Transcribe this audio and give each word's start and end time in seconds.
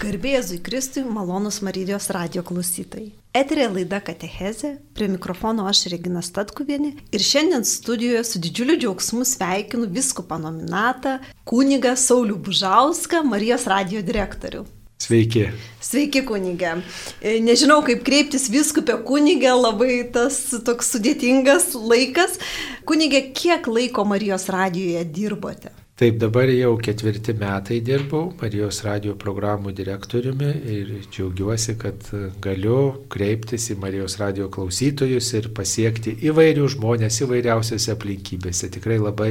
Garbėzui 0.00 0.62
Kristui 0.64 1.02
malonus 1.04 1.58
Marijos 1.60 2.06
radio 2.14 2.40
klausytojai. 2.46 3.10
Eterė 3.36 3.66
laida 3.68 3.98
Katecheze, 4.00 4.70
prie 4.96 5.10
mikrofono 5.12 5.66
aš 5.68 5.82
Regina 5.92 6.22
Statkuvienė 6.24 6.94
ir 7.12 7.24
šiandien 7.24 7.66
studijoje 7.68 8.22
su 8.24 8.40
didžiuliu 8.40 8.78
džiaugsmu 8.80 9.26
sveikinu 9.28 9.90
viskupą 9.92 10.38
nominatą 10.40 11.18
kunigą 11.44 11.92
Saulių 12.00 12.38
Bužauską, 12.46 13.20
Marijos 13.28 13.66
radio 13.68 14.00
direktorių. 14.00 14.62
Sveiki. 15.04 15.44
Sveiki, 15.84 16.24
kunigė. 16.28 16.78
E, 17.20 17.36
nežinau, 17.44 17.82
kaip 17.84 18.00
kreiptis 18.06 18.48
viskupė 18.52 18.96
kunigė, 19.04 19.52
labai 19.52 19.98
tas 20.16 20.40
toks 20.64 20.94
sudėtingas 20.94 21.74
laikas. 21.76 22.40
Kunigė, 22.88 23.26
kiek 23.36 23.68
laiko 23.68 24.08
Marijos 24.08 24.48
radijoje 24.48 25.04
dirbote? 25.12 25.76
Taip, 26.00 26.14
dabar 26.16 26.48
jau 26.48 26.78
ketvirti 26.80 27.34
metai 27.36 27.82
dirbau 27.84 28.30
Marijos 28.40 28.78
radio 28.86 29.12
programų 29.20 29.74
direktoriumi 29.76 30.48
ir 30.74 30.94
džiaugiuosi, 31.12 31.74
kad 31.82 32.06
galiu 32.40 32.78
kreiptis 33.12 33.68
į 33.74 33.76
Marijos 33.82 34.16
radio 34.22 34.48
klausytojus 34.48 35.28
ir 35.36 35.50
pasiekti 35.52 36.16
įvairių 36.30 36.70
žmonės 36.78 37.20
įvairiausiose 37.26 37.92
aplinkybėse. 37.98 38.72
Tikrai 38.78 38.96
labai 38.96 39.30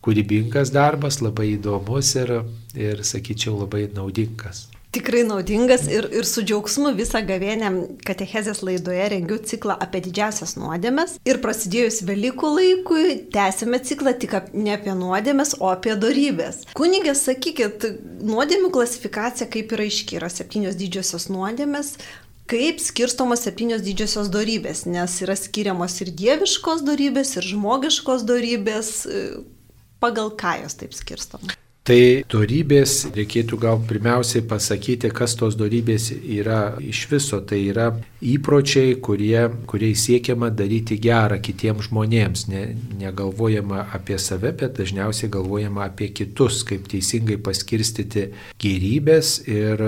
kūrybingas 0.00 0.72
darbas, 0.72 1.20
labai 1.20 1.50
įdomus 1.58 2.16
ir, 2.16 2.36
ir 2.80 3.04
sakyčiau, 3.04 3.60
labai 3.60 3.90
naudingas 3.92 4.69
tikrai 4.94 5.22
naudingas 5.26 5.86
ir, 5.90 6.08
ir 6.14 6.26
su 6.26 6.42
džiaugsmu 6.46 6.92
visą 6.98 7.22
gavienę 7.26 7.70
Katechezės 8.06 8.62
laidoje 8.66 9.06
rengiu 9.12 9.38
ciklą 9.50 9.76
apie 9.84 10.02
didžiasias 10.06 10.56
nuodėmes. 10.58 11.16
Ir 11.28 11.40
prasidėjus 11.44 12.02
Velykų 12.08 12.52
laikui 12.56 13.04
tęsime 13.34 13.80
ciklą 13.86 14.14
tik 14.18 14.34
ne 14.54 14.74
apie 14.76 14.94
nuodėmes, 14.96 15.56
o 15.60 15.70
apie 15.72 15.94
darybės. 16.00 16.64
Kunigė, 16.78 17.14
sakykit, 17.18 17.86
nuodėmių 18.26 18.72
klasifikacija 18.74 19.48
kaip 19.50 19.76
yra 19.76 19.86
aiški, 19.86 20.18
yra 20.18 20.30
septynios 20.32 20.78
didžiosios 20.80 21.28
nuodėmes, 21.30 21.94
kaip 22.50 22.82
skirstomos 22.82 23.44
septynios 23.46 23.84
didžiosios 23.86 24.30
darybės, 24.34 24.84
nes 24.90 25.20
yra 25.22 25.38
skiriamos 25.38 26.00
ir 26.02 26.10
dieviškos 26.18 26.82
darybės, 26.86 27.36
ir 27.38 27.46
žmogiškos 27.52 28.26
darybės, 28.26 28.94
pagal 30.02 30.34
ką 30.34 30.58
jos 30.64 30.78
taip 30.80 30.96
skirstomos. 30.96 31.59
Tai 31.90 32.22
darybės, 32.30 33.08
reikėtų 33.16 33.56
gal 33.58 33.80
pirmiausiai 33.82 34.44
pasakyti, 34.46 35.08
kas 35.10 35.32
tos 35.34 35.56
darybės 35.58 36.12
yra 36.14 36.76
iš 36.86 37.00
viso. 37.10 37.40
Tai 37.42 37.58
yra 37.58 37.88
įpročiai, 38.22 38.92
kurie, 39.02 39.48
kuriais 39.66 40.04
siekiama 40.06 40.52
daryti 40.54 41.00
gerą 41.02 41.40
kitiems 41.42 41.88
žmonėms. 41.88 42.44
Ne, 42.52 42.60
negalvojama 43.00 43.88
apie 43.96 44.20
save, 44.22 44.52
bet 44.60 44.78
dažniausiai 44.78 45.32
galvojama 45.34 45.88
apie 45.88 46.12
kitus, 46.14 46.60
kaip 46.68 46.86
teisingai 46.92 47.40
paskirstyti 47.42 48.28
gerybės 48.62 49.32
ir 49.50 49.82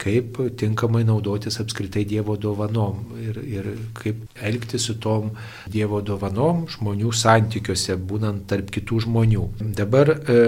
kaip 0.00 0.40
tinkamai 0.56 1.04
naudotis 1.04 1.60
apskritai 1.60 2.06
Dievo 2.08 2.38
dovanom. 2.40 3.04
Ir, 3.20 3.42
ir 3.44 3.70
kaip 4.00 4.24
elgtis 4.40 4.88
su 4.88 4.96
tom 4.96 5.34
Dievo 5.68 6.00
dovanom 6.00 6.64
žmonių 6.78 7.12
santykiuose, 7.12 8.00
būnant 8.00 8.48
tarp 8.48 8.72
kitų 8.72 9.04
žmonių. 9.04 9.46
Dabar 9.76 10.16
e, 10.16 10.40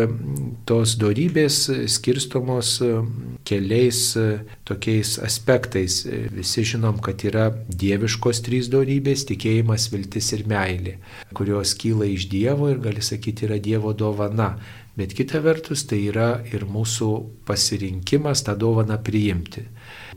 tos 0.64 0.93
tos 0.94 1.00
darybės 1.00 1.70
skirstomos 1.90 2.80
e, 2.82 3.02
keliais 3.44 4.16
e, 4.16 4.40
tokiais 4.64 5.18
aspektais. 5.18 6.04
E, 6.06 6.28
visi 6.30 6.64
žinom, 6.64 7.00
kad 7.02 7.24
yra 7.24 7.50
dieviškos 7.68 8.42
trys 8.44 8.68
darybės- 8.70 9.24
tikėjimas, 9.30 9.90
viltis 9.92 10.32
ir 10.32 10.44
meilė, 10.46 10.98
kurios 11.34 11.74
kyla 11.74 12.06
iš 12.06 12.28
Dievo 12.28 12.70
ir 12.70 12.78
gali 12.78 13.00
sakyti 13.02 13.46
yra 13.46 13.58
Dievo 13.58 13.92
dovana. 13.92 14.58
Bet 14.96 15.14
kita 15.14 15.40
vertus 15.42 15.84
tai 15.84 16.06
yra 16.06 16.44
ir 16.52 16.66
mūsų 16.66 17.26
pasirinkimas 17.46 18.44
tą 18.44 18.54
dovaną 18.54 19.02
priimti 19.02 19.66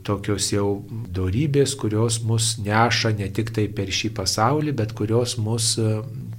tokios 0.04 0.52
jau 0.52 0.84
darybės, 0.86 1.74
kurios 1.74 2.22
mus 2.22 2.56
neša 2.62 3.16
ne 3.18 3.28
tik 3.34 3.50
tai 3.50 3.66
per 3.68 3.90
šį 3.90 4.12
pasaulį, 4.14 4.72
bet 4.72 4.94
kurios 4.94 5.36
mus 5.38 5.76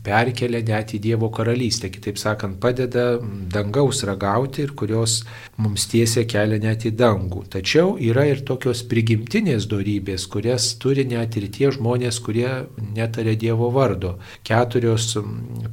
perkelia 0.03 0.61
net 0.65 0.93
į 0.95 0.99
Dievo 1.03 1.29
karalystę, 1.33 1.89
kitaip 1.91 2.19
sakant, 2.21 2.59
padeda 2.63 3.19
dangaus 3.53 4.01
ragauti 4.07 4.63
ir 4.65 4.73
kurios 4.79 5.19
mums 5.59 5.87
tiesia 5.91 6.25
kelią 6.29 6.59
net 6.63 6.85
į 6.87 6.93
dangų. 6.99 7.45
Tačiau 7.55 7.95
yra 8.09 8.25
ir 8.29 8.43
tokios 8.47 8.83
prigimtinės 8.89 9.67
darybės, 9.71 10.27
kurias 10.31 10.71
turi 10.81 11.05
net 11.09 11.37
ir 11.39 11.49
tie 11.55 11.71
žmonės, 11.75 12.21
kurie 12.23 12.49
netarė 12.95 13.35
Dievo 13.39 13.71
vardo. 13.75 14.17
Keturios 14.47 15.11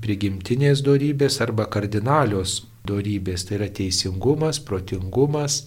prigimtinės 0.02 0.82
darybės 0.86 1.40
arba 1.44 1.68
kardinalios 1.70 2.64
darybės 2.86 3.46
tai 3.46 3.60
yra 3.60 3.68
teisingumas, 3.72 4.60
protingumas, 4.62 5.64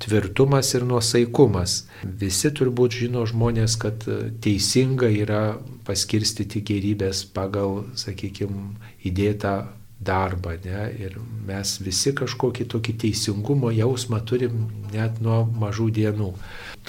tvirtumas 0.00 0.72
ir 0.74 0.86
nuosaikumas. 0.88 1.84
Visi 2.20 2.50
turbūt 2.56 2.96
žino 3.02 3.26
žmonės, 3.28 3.76
kad 3.80 4.06
teisinga 4.44 5.10
yra 5.12 5.42
paskirstyti 5.86 6.62
gerybės 6.66 7.26
pagal, 7.34 7.84
sakykime, 8.00 8.72
įdėtą 9.06 9.54
darbą. 10.00 10.56
Ne? 10.64 10.88
Ir 11.04 11.18
mes 11.46 11.76
visi 11.84 12.14
kažkokį 12.16 12.66
tokį 12.72 12.96
teisingumo 13.04 13.72
jausmą 13.76 14.22
turim 14.24 14.66
net 14.94 15.20
nuo 15.24 15.42
mažų 15.60 15.90
dienų. 16.00 16.32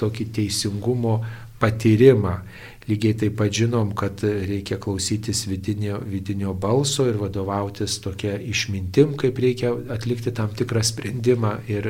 Tokį 0.00 0.28
teisingumo 0.38 1.18
patyrimą. 1.62 2.38
Lygiai 2.88 3.14
taip 3.14 3.36
pat 3.38 3.54
žinom, 3.54 3.92
kad 3.94 4.24
reikia 4.24 4.78
klausytis 4.82 5.44
vidinio, 5.46 6.00
vidinio 6.02 6.54
balso 6.54 7.06
ir 7.06 7.18
vadovautis 7.20 8.00
tokia 8.02 8.34
išmintim, 8.42 9.14
kaip 9.20 9.38
reikia 9.38 9.70
atlikti 9.94 10.32
tam 10.34 10.50
tikrą 10.58 10.82
sprendimą. 10.86 11.52
Ir 11.70 11.88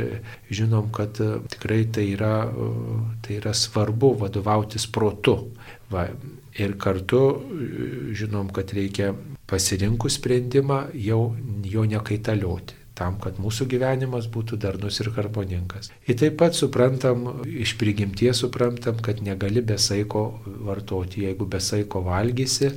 žinom, 0.53 0.91
kad 0.93 1.17
tikrai 1.55 1.87
tai 1.95 2.11
yra, 2.13 2.35
tai 3.25 3.39
yra 3.41 3.55
svarbu 3.57 4.13
vadovautis 4.21 4.87
protu. 4.93 5.39
Va, 5.93 6.07
ir 6.61 6.77
kartu 6.81 7.23
žinom, 8.17 8.53
kad 8.53 8.77
reikia 8.77 9.15
pasirinkus 9.49 10.21
sprendimą 10.21 10.87
jau 10.97 11.25
jo 11.69 11.89
nekaitalioti 11.89 12.82
tam, 13.03 13.19
kad 13.23 13.43
mūsų 13.43 13.67
gyvenimas 13.75 14.31
būtų 14.31 14.59
darnus 14.63 15.03
ir 15.03 15.11
harmoningas. 15.17 15.91
Ir 16.07 16.19
taip 16.23 16.39
pat 16.43 16.57
suprantam, 16.59 17.43
iš 17.47 17.77
prigimties 17.81 18.45
suprantam, 18.45 19.03
kad 19.03 19.23
negali 19.27 19.65
besaiko 19.67 20.27
vartoti. 20.67 21.27
Jeigu 21.27 21.49
besaiko 21.51 22.05
valgysi, 22.07 22.73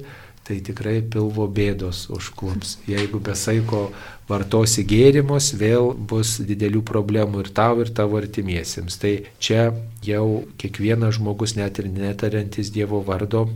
tai 0.46 0.60
tikrai 0.66 1.00
pilvo 1.02 1.48
bėdos 1.50 2.06
užklups. 2.14 2.78
Jeigu 2.90 3.22
besaiko 3.24 3.88
vartosi 4.30 4.86
gėrimus, 4.86 5.52
vėl 5.58 5.94
bus 6.12 6.38
didelių 6.46 6.84
problemų 6.86 7.46
ir 7.46 7.52
tau, 7.58 7.80
ir 7.82 7.90
tavo 7.98 8.20
artimiesiems. 8.22 9.00
Tai 9.02 9.14
čia 9.42 9.70
jau 10.06 10.28
kiekvienas 10.62 11.18
žmogus, 11.20 11.56
net 11.58 11.82
ir 11.82 11.90
netariantis 11.90 12.70
Dievo 12.76 13.02
vardo, 13.06 13.48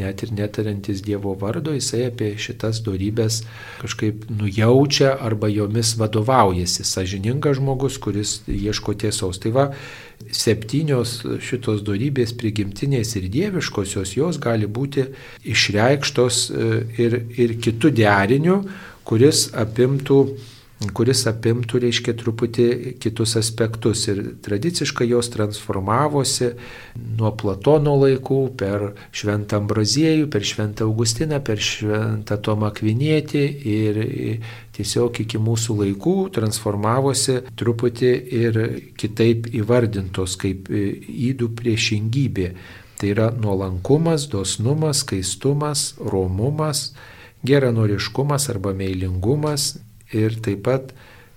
net 0.00 0.22
ir 0.24 0.32
netarantis 0.36 1.02
Dievo 1.04 1.34
vardo, 1.40 1.74
jisai 1.76 2.06
apie 2.10 2.32
šitas 2.40 2.82
darybės 2.86 3.42
kažkaip 3.82 4.26
nujaučia 4.30 5.14
arba 5.28 5.50
jomis 5.52 5.94
vadovaujasi. 6.00 6.84
Sažiningas 6.86 7.60
žmogus, 7.60 8.00
kuris 8.02 8.40
ieško 8.50 8.96
tiesos. 9.02 9.40
Tai 9.42 9.54
va, 9.56 9.68
septynios 10.32 11.20
šitos 11.44 11.84
darybės 11.86 12.34
prigimtinės 12.38 13.14
ir 13.20 13.30
dieviškosios, 13.32 14.16
jos 14.16 14.40
gali 14.42 14.66
būti 14.66 15.08
išreikštos 15.46 16.42
e, 16.50 16.68
ir, 17.02 17.18
ir 17.36 17.56
kitų 17.62 17.92
derinių, 18.00 18.60
kuris 19.06 19.48
apimtų 19.54 20.20
kuris 20.96 21.22
apimtų, 21.30 21.80
reiškia, 21.86 22.12
truputį 22.20 22.66
kitus 23.00 23.36
aspektus. 23.40 24.04
Ir 24.12 24.22
tradiciškai 24.44 25.06
jos 25.08 25.30
transformavosi 25.32 26.50
nuo 27.16 27.32
Platono 27.38 27.94
laikų 28.02 28.40
per 28.60 28.90
Šventą 29.16 29.62
Ambraziejų, 29.62 30.28
per 30.32 30.44
Šventą 30.44 30.84
Augustiną, 30.88 31.40
per 31.44 31.62
Šventą 31.64 32.36
Tomą 32.44 32.70
Kvinietį 32.76 33.44
ir 33.72 34.00
tiesiog 34.76 35.22
iki 35.24 35.40
mūsų 35.40 35.78
laikų 35.80 36.16
transformavosi 36.36 37.40
truputį 37.56 38.12
ir 38.42 38.60
kitaip 39.00 39.48
įvardintos 39.56 40.36
kaip 40.40 40.68
įdų 40.68 41.54
priešingybė. 41.56 42.50
Tai 42.96 43.08
yra 43.12 43.30
nuolankumas, 43.32 44.24
dosnumas, 44.32 45.02
skaistumas, 45.04 45.90
romumas, 46.00 46.90
geranoriškumas 47.44 48.48
arba 48.52 48.72
meilingumas, 48.76 49.74
ir 50.12 50.36
taip 50.42 50.62
pat 50.66 50.92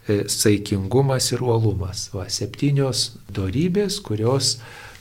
e, 0.07 0.25
saikingumas 0.29 1.31
ir 1.33 1.41
uolumas. 1.45 2.09
Va, 2.13 2.27
septynios 2.29 3.13
darybės, 3.33 3.99
kurios 4.05 4.57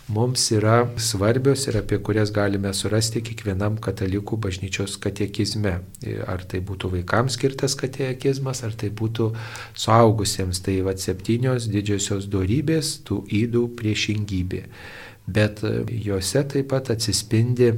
mums 0.08 0.46
yra 0.56 0.86
svarbios 0.96 1.66
ir 1.68 1.76
apie 1.82 1.98
kurias 2.00 2.32
galime 2.32 2.72
surasti 2.72 3.20
kiekvienam 3.24 3.76
katalikų 3.84 4.38
bažnyčios 4.40 4.96
katekizme. 5.04 5.78
E, 6.02 6.16
ar 6.24 6.44
tai 6.48 6.62
būtų 6.64 6.92
vaikams 6.96 7.36
skirtas 7.36 7.76
katekizmas, 7.78 8.64
ar 8.64 8.72
tai 8.78 8.88
būtų 8.88 9.30
suaugusiems. 9.76 10.62
Tai 10.64 10.80
va 10.88 10.96
septynios 10.96 11.68
didžiosios 11.72 12.28
darybės, 12.32 12.98
tų 13.04 13.22
įdų 13.42 13.68
priešingybė. 13.78 14.64
Bet 15.28 15.64
e, 15.64 15.82
juose 16.08 16.44
taip 16.48 16.72
pat 16.72 16.88
atsispindi 16.94 17.74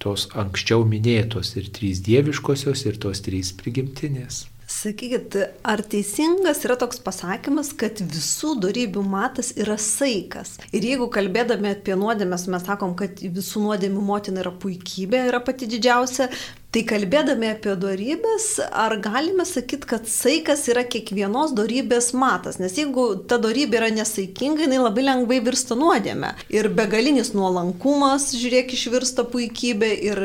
tos 0.00 0.26
anksčiau 0.36 0.84
minėtos 0.88 1.54
ir 1.60 1.68
trys 1.72 2.00
dieviškosios, 2.04 2.84
ir 2.88 2.98
tos 3.00 3.22
trys 3.24 3.52
prigimtinės. 3.56 4.46
Sakykit, 4.74 5.36
ar 5.62 5.80
teisingas 5.86 6.64
yra 6.66 6.74
toks 6.80 6.98
pasakymas, 7.04 7.70
kad 7.78 8.00
visų 8.10 8.56
darybių 8.64 9.04
matas 9.06 9.52
yra 9.60 9.76
saikas? 9.80 10.56
Ir 10.74 10.86
jeigu 10.88 11.06
kalbėdami 11.14 11.70
apie 11.76 11.94
nuodėmės 12.00 12.48
mes 12.50 12.66
sakom, 12.66 12.96
kad 12.98 13.22
visų 13.22 13.62
nuodėmių 13.68 14.02
motina 14.04 14.42
yra 14.42 14.50
puikybė, 14.64 15.28
yra 15.30 15.40
pati 15.46 15.68
didžiausia, 15.70 16.26
Tai 16.74 16.80
kalbėdami 16.90 17.52
apie 17.52 17.76
darybės, 17.78 18.44
ar 18.66 18.96
galime 18.98 19.44
sakyti, 19.46 19.86
kad 19.92 20.08
saikas 20.10 20.64
yra 20.72 20.82
kiekvienos 20.82 21.52
darybės 21.54 22.08
matas? 22.18 22.58
Nes 22.58 22.74
jeigu 22.74 23.04
ta 23.30 23.38
darybė 23.38 23.78
yra 23.78 23.90
nesaikinga, 23.94 24.64
jinai 24.64 24.80
labai 24.80 25.04
lengvai 25.04 25.38
virsta 25.46 25.76
nuodėme. 25.78 26.32
Ir 26.50 26.66
begalinis 26.74 27.30
nuolankumas, 27.36 28.32
žiūrėk, 28.34 28.74
išvirsta 28.74 29.22
puikybė 29.30 29.92
ir, 30.08 30.22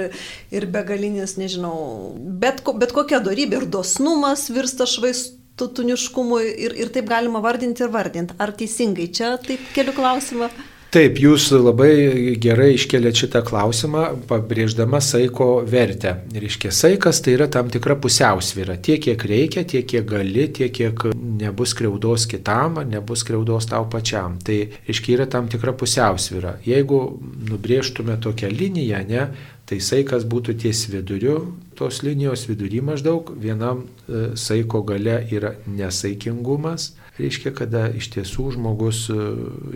ir 0.50 0.68
begalinis, 0.74 1.36
nežinau, 1.38 1.78
bet, 2.18 2.66
bet 2.82 2.98
kokia 2.98 3.22
darybė 3.22 3.62
ir 3.62 3.68
dosnumas 3.70 4.48
virsta 4.50 4.90
švaistutuniškumui 4.90 6.42
ir, 6.50 6.80
ir 6.82 6.90
taip 6.98 7.14
galima 7.14 7.46
vardinti 7.46 7.86
ir 7.86 7.94
vardinti. 7.94 8.42
Ar 8.42 8.58
teisingai 8.58 9.12
čia 9.14 9.36
taip 9.46 9.70
keliu 9.78 9.94
klausimą? 10.02 10.50
Taip, 10.90 11.20
jūs 11.22 11.52
labai 11.54 12.34
gerai 12.42 12.72
iškelėt 12.74 13.20
šitą 13.22 13.44
klausimą, 13.46 14.08
pabrėždama 14.26 14.98
saiko 15.06 15.60
vertę. 15.62 16.16
Reiškia, 16.34 16.72
saikas 16.74 17.20
tai 17.22 17.36
yra 17.36 17.46
tam 17.46 17.70
tikra 17.70 17.94
pusiausvyra. 18.02 18.80
Tiek, 18.82 19.04
kiek 19.06 19.26
reikia, 19.30 19.62
tiek, 19.70 19.86
kiek 19.86 20.08
gali, 20.10 20.48
tiek, 20.50 20.74
kiek 20.74 21.04
nebus 21.14 21.76
kreudos 21.78 22.26
kitam, 22.32 22.82
nebus 22.90 23.22
kreudos 23.28 23.70
tau 23.70 23.86
pačiam. 23.94 24.40
Tai, 24.42 24.58
reiškia, 24.88 25.20
yra 25.20 25.30
tam 25.30 25.52
tikra 25.54 25.76
pusiausvyra. 25.78 26.56
Jeigu 26.66 27.04
nubrėžtume 27.52 28.18
tokią 28.26 28.50
liniją, 28.50 29.04
ne, 29.14 29.28
tai 29.70 29.78
saikas 29.86 30.26
būtų 30.26 30.58
ties 30.66 30.88
viduriu, 30.90 31.38
tos 31.78 32.02
linijos 32.02 32.48
vidury 32.50 32.82
maždaug, 32.82 33.30
vienam 33.38 33.86
e, 33.86 34.32
saiko 34.34 34.82
gale 34.90 35.22
yra 35.30 35.54
nesaikingumas, 35.70 36.96
reiškia, 37.20 37.54
kada 37.56 37.86
iš 37.96 38.10
tiesų 38.16 38.54
žmogus 38.56 39.06
e, 39.14 39.18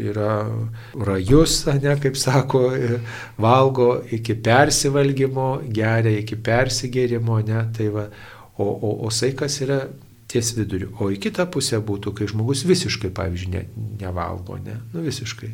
yra 0.10 0.46
rajus, 0.96 1.60
ne, 1.84 1.96
kaip 2.02 2.18
sako, 2.20 2.64
e, 2.74 3.02
valgo 3.42 3.90
iki 4.16 4.36
persivalgymo, 4.46 5.50
geria 5.74 6.16
iki 6.22 6.40
persigėrimo, 6.40 7.42
ne, 7.48 7.66
tai 7.76 7.92
va, 7.94 8.08
o, 8.58 8.68
o, 8.68 8.96
o 9.06 9.14
saikas 9.14 9.60
yra 9.66 9.84
ties 10.34 10.54
viduriu. 10.58 10.92
O 11.02 11.12
į 11.14 11.20
kitą 11.28 11.46
pusę 11.52 11.78
būtų, 11.84 12.16
kai 12.18 12.28
žmogus 12.32 12.66
visiškai, 12.66 13.14
pavyzdžiui, 13.14 13.54
ne, 13.54 13.64
nevalgo, 14.02 14.58
ne, 14.64 14.80
nu 14.94 15.06
visiškai. 15.06 15.52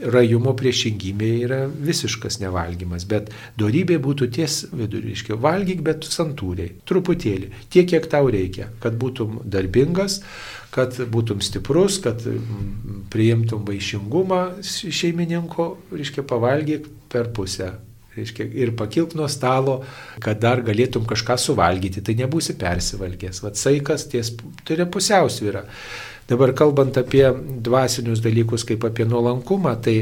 Rajumo 0.00 0.54
priešingybė 0.56 1.28
yra 1.44 1.58
visiškas 1.68 2.38
nevalgymas, 2.40 3.04
bet 3.08 3.28
darybė 3.60 3.98
būtų 4.02 4.30
ties 4.32 4.62
viduriškiai. 4.72 5.36
Valgyk, 5.36 5.82
bet 5.84 6.08
santūriai, 6.08 6.72
truputėlį, 6.88 7.50
tiek, 7.68 7.90
kiek 7.90 8.08
tau 8.10 8.30
reikia, 8.32 8.70
kad 8.80 8.96
būtum 8.98 9.42
darbingas, 9.44 10.22
kad 10.72 10.96
būtum 11.12 11.44
stiprus, 11.44 12.00
kad 12.02 12.24
mm, 12.24 13.06
priimtum 13.12 13.66
vaišingumą 13.68 14.42
šeimininko, 14.64 15.68
reiškia, 15.92 16.24
pavalgyk 16.24 16.88
per 17.12 17.28
pusę. 17.36 17.74
Reiškia, 18.12 18.44
ir 18.60 18.74
pakilk 18.76 19.14
nuo 19.16 19.24
stalo, 19.32 19.78
kad 20.20 20.40
dar 20.40 20.60
galėtum 20.64 21.06
kažką 21.08 21.38
suvalgyti, 21.40 22.02
tai 22.04 22.16
nebūsi 22.18 22.58
persivalgęs. 22.60 23.40
Vat 23.44 23.60
saikas 23.60 24.04
ties, 24.12 24.34
tai 24.64 24.76
yra 24.76 24.88
pusiausvyra. 24.92 25.62
Dabar 26.28 26.52
kalbant 26.54 26.96
apie 26.96 27.24
dvasinius 27.64 28.22
dalykus 28.22 28.64
kaip 28.68 28.84
apie 28.86 29.04
nuolankumą, 29.08 29.74
tai 29.82 29.96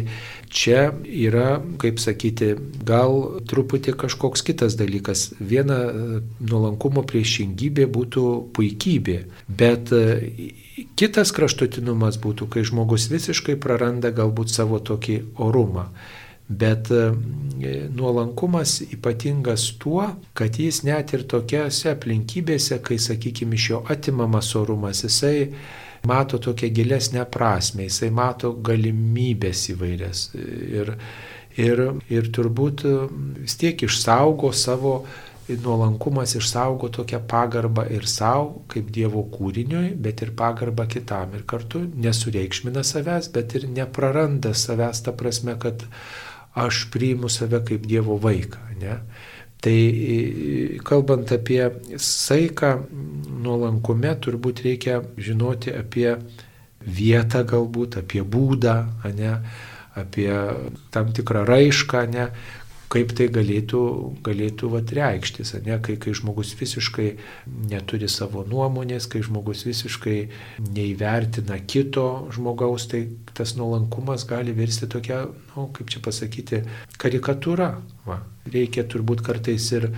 čia 0.53 0.91
yra, 1.05 1.59
kaip 1.81 2.01
sakyti, 2.03 2.53
gal 2.87 3.41
truputį 3.49 3.97
kažkoks 3.99 4.45
kitas 4.45 4.77
dalykas. 4.79 5.31
Viena 5.41 5.81
e, 5.89 6.21
nuolankumo 6.45 7.07
priešingybė 7.09 7.89
būtų 7.91 8.25
puikybė, 8.57 9.19
bet 9.49 9.95
e, 9.97 10.05
kitas 11.01 11.33
kraštutinumas 11.37 12.21
būtų, 12.21 12.51
kai 12.53 12.67
žmogus 12.69 13.09
visiškai 13.13 13.57
praranda 13.61 14.13
galbūt 14.13 14.53
savo 14.53 14.83
tokį 14.83 15.23
orumą. 15.41 15.89
Bet 16.51 16.91
e, 16.91 17.13
nuolankumas 17.95 18.81
ypatingas 18.91 19.71
tuo, 19.81 20.09
kad 20.35 20.59
jis 20.59 20.83
net 20.85 21.15
ir 21.15 21.25
tokiose 21.31 21.95
aplinkybėse, 21.95 22.83
kai, 22.83 22.99
sakykime, 22.99 23.55
iš 23.55 23.71
jo 23.71 23.85
atimamas 23.89 24.51
orumas, 24.59 25.05
jisai 25.07 25.53
mato 26.07 26.39
tokią 26.39 26.71
gilesnę 26.75 27.25
prasme, 27.31 27.89
jisai 27.89 28.11
mato 28.11 28.53
galimybės 28.53 29.67
įvairias 29.75 30.31
ir, 30.35 30.95
ir, 31.61 31.83
ir 32.09 32.31
turbūt 32.33 32.87
vis 33.43 33.59
tiek 33.61 33.85
išsaugo 33.89 34.53
savo 34.57 35.01
nuolankumas 35.59 36.35
išsaugo 36.39 36.89
tokią 36.95 37.21
pagarbą 37.27 37.85
ir 37.91 38.07
savo, 38.07 38.63
kaip 38.71 38.91
Dievo 38.95 39.25
kūriniui, 39.33 39.95
bet 39.99 40.23
ir 40.23 40.31
pagarbą 40.37 40.87
kitam. 40.91 41.35
Ir 41.35 41.43
kartu 41.49 41.83
nesureikšmina 41.91 42.85
savęs, 42.87 43.31
bet 43.35 43.57
ir 43.59 43.67
nepraranda 43.69 44.55
savęs 44.55 45.03
ta 45.07 45.13
prasme, 45.17 45.57
kad 45.59 45.83
aš 46.55 46.85
priimu 46.95 47.31
save 47.31 47.63
kaip 47.67 47.87
Dievo 47.87 48.19
vaiką. 48.23 48.63
Ne? 48.81 49.01
Tai 49.61 49.79
kalbant 50.89 51.33
apie 51.37 51.61
saiką 52.01 52.71
nuolankume, 53.45 54.15
turbūt 54.25 54.63
reikia 54.65 55.03
žinoti 55.21 55.75
apie 55.77 56.15
vietą 56.81 57.43
galbūt, 57.45 57.99
apie 58.01 58.23
būdą, 58.25 58.77
ne, 59.19 59.35
apie 60.01 60.31
tam 60.95 61.13
tikrą 61.13 61.45
raišką, 61.49 62.07
ne, 62.15 62.31
kaip 62.91 63.13
tai 63.15 63.29
galėtų, 63.31 63.81
galėtų 64.27 64.71
vat, 64.73 64.91
reikštis, 64.97 65.53
ne, 65.67 65.77
kai, 65.85 65.95
kai 66.01 66.15
žmogus 66.17 66.55
visiškai 66.59 67.09
neturi 67.71 68.09
savo 68.11 68.43
nuomonės, 68.49 69.07
kai 69.13 69.23
žmogus 69.27 69.63
visiškai 69.69 70.19
neįvertina 70.73 71.61
kito 71.71 72.09
žmogaus, 72.35 72.89
tai 72.91 73.05
tas 73.37 73.55
nuolankumas 73.61 74.27
gali 74.31 74.57
virsti 74.57 74.91
tokia, 74.91 75.23
nu, 75.55 75.69
kaip 75.77 75.93
čia 75.93 76.03
pasakyti, 76.03 76.65
karikatūra. 76.99 77.75
Va. 78.09 78.23
Reikia 78.49 78.87
turbūt 78.89 79.21
kartais 79.21 79.67
ir, 79.77 79.91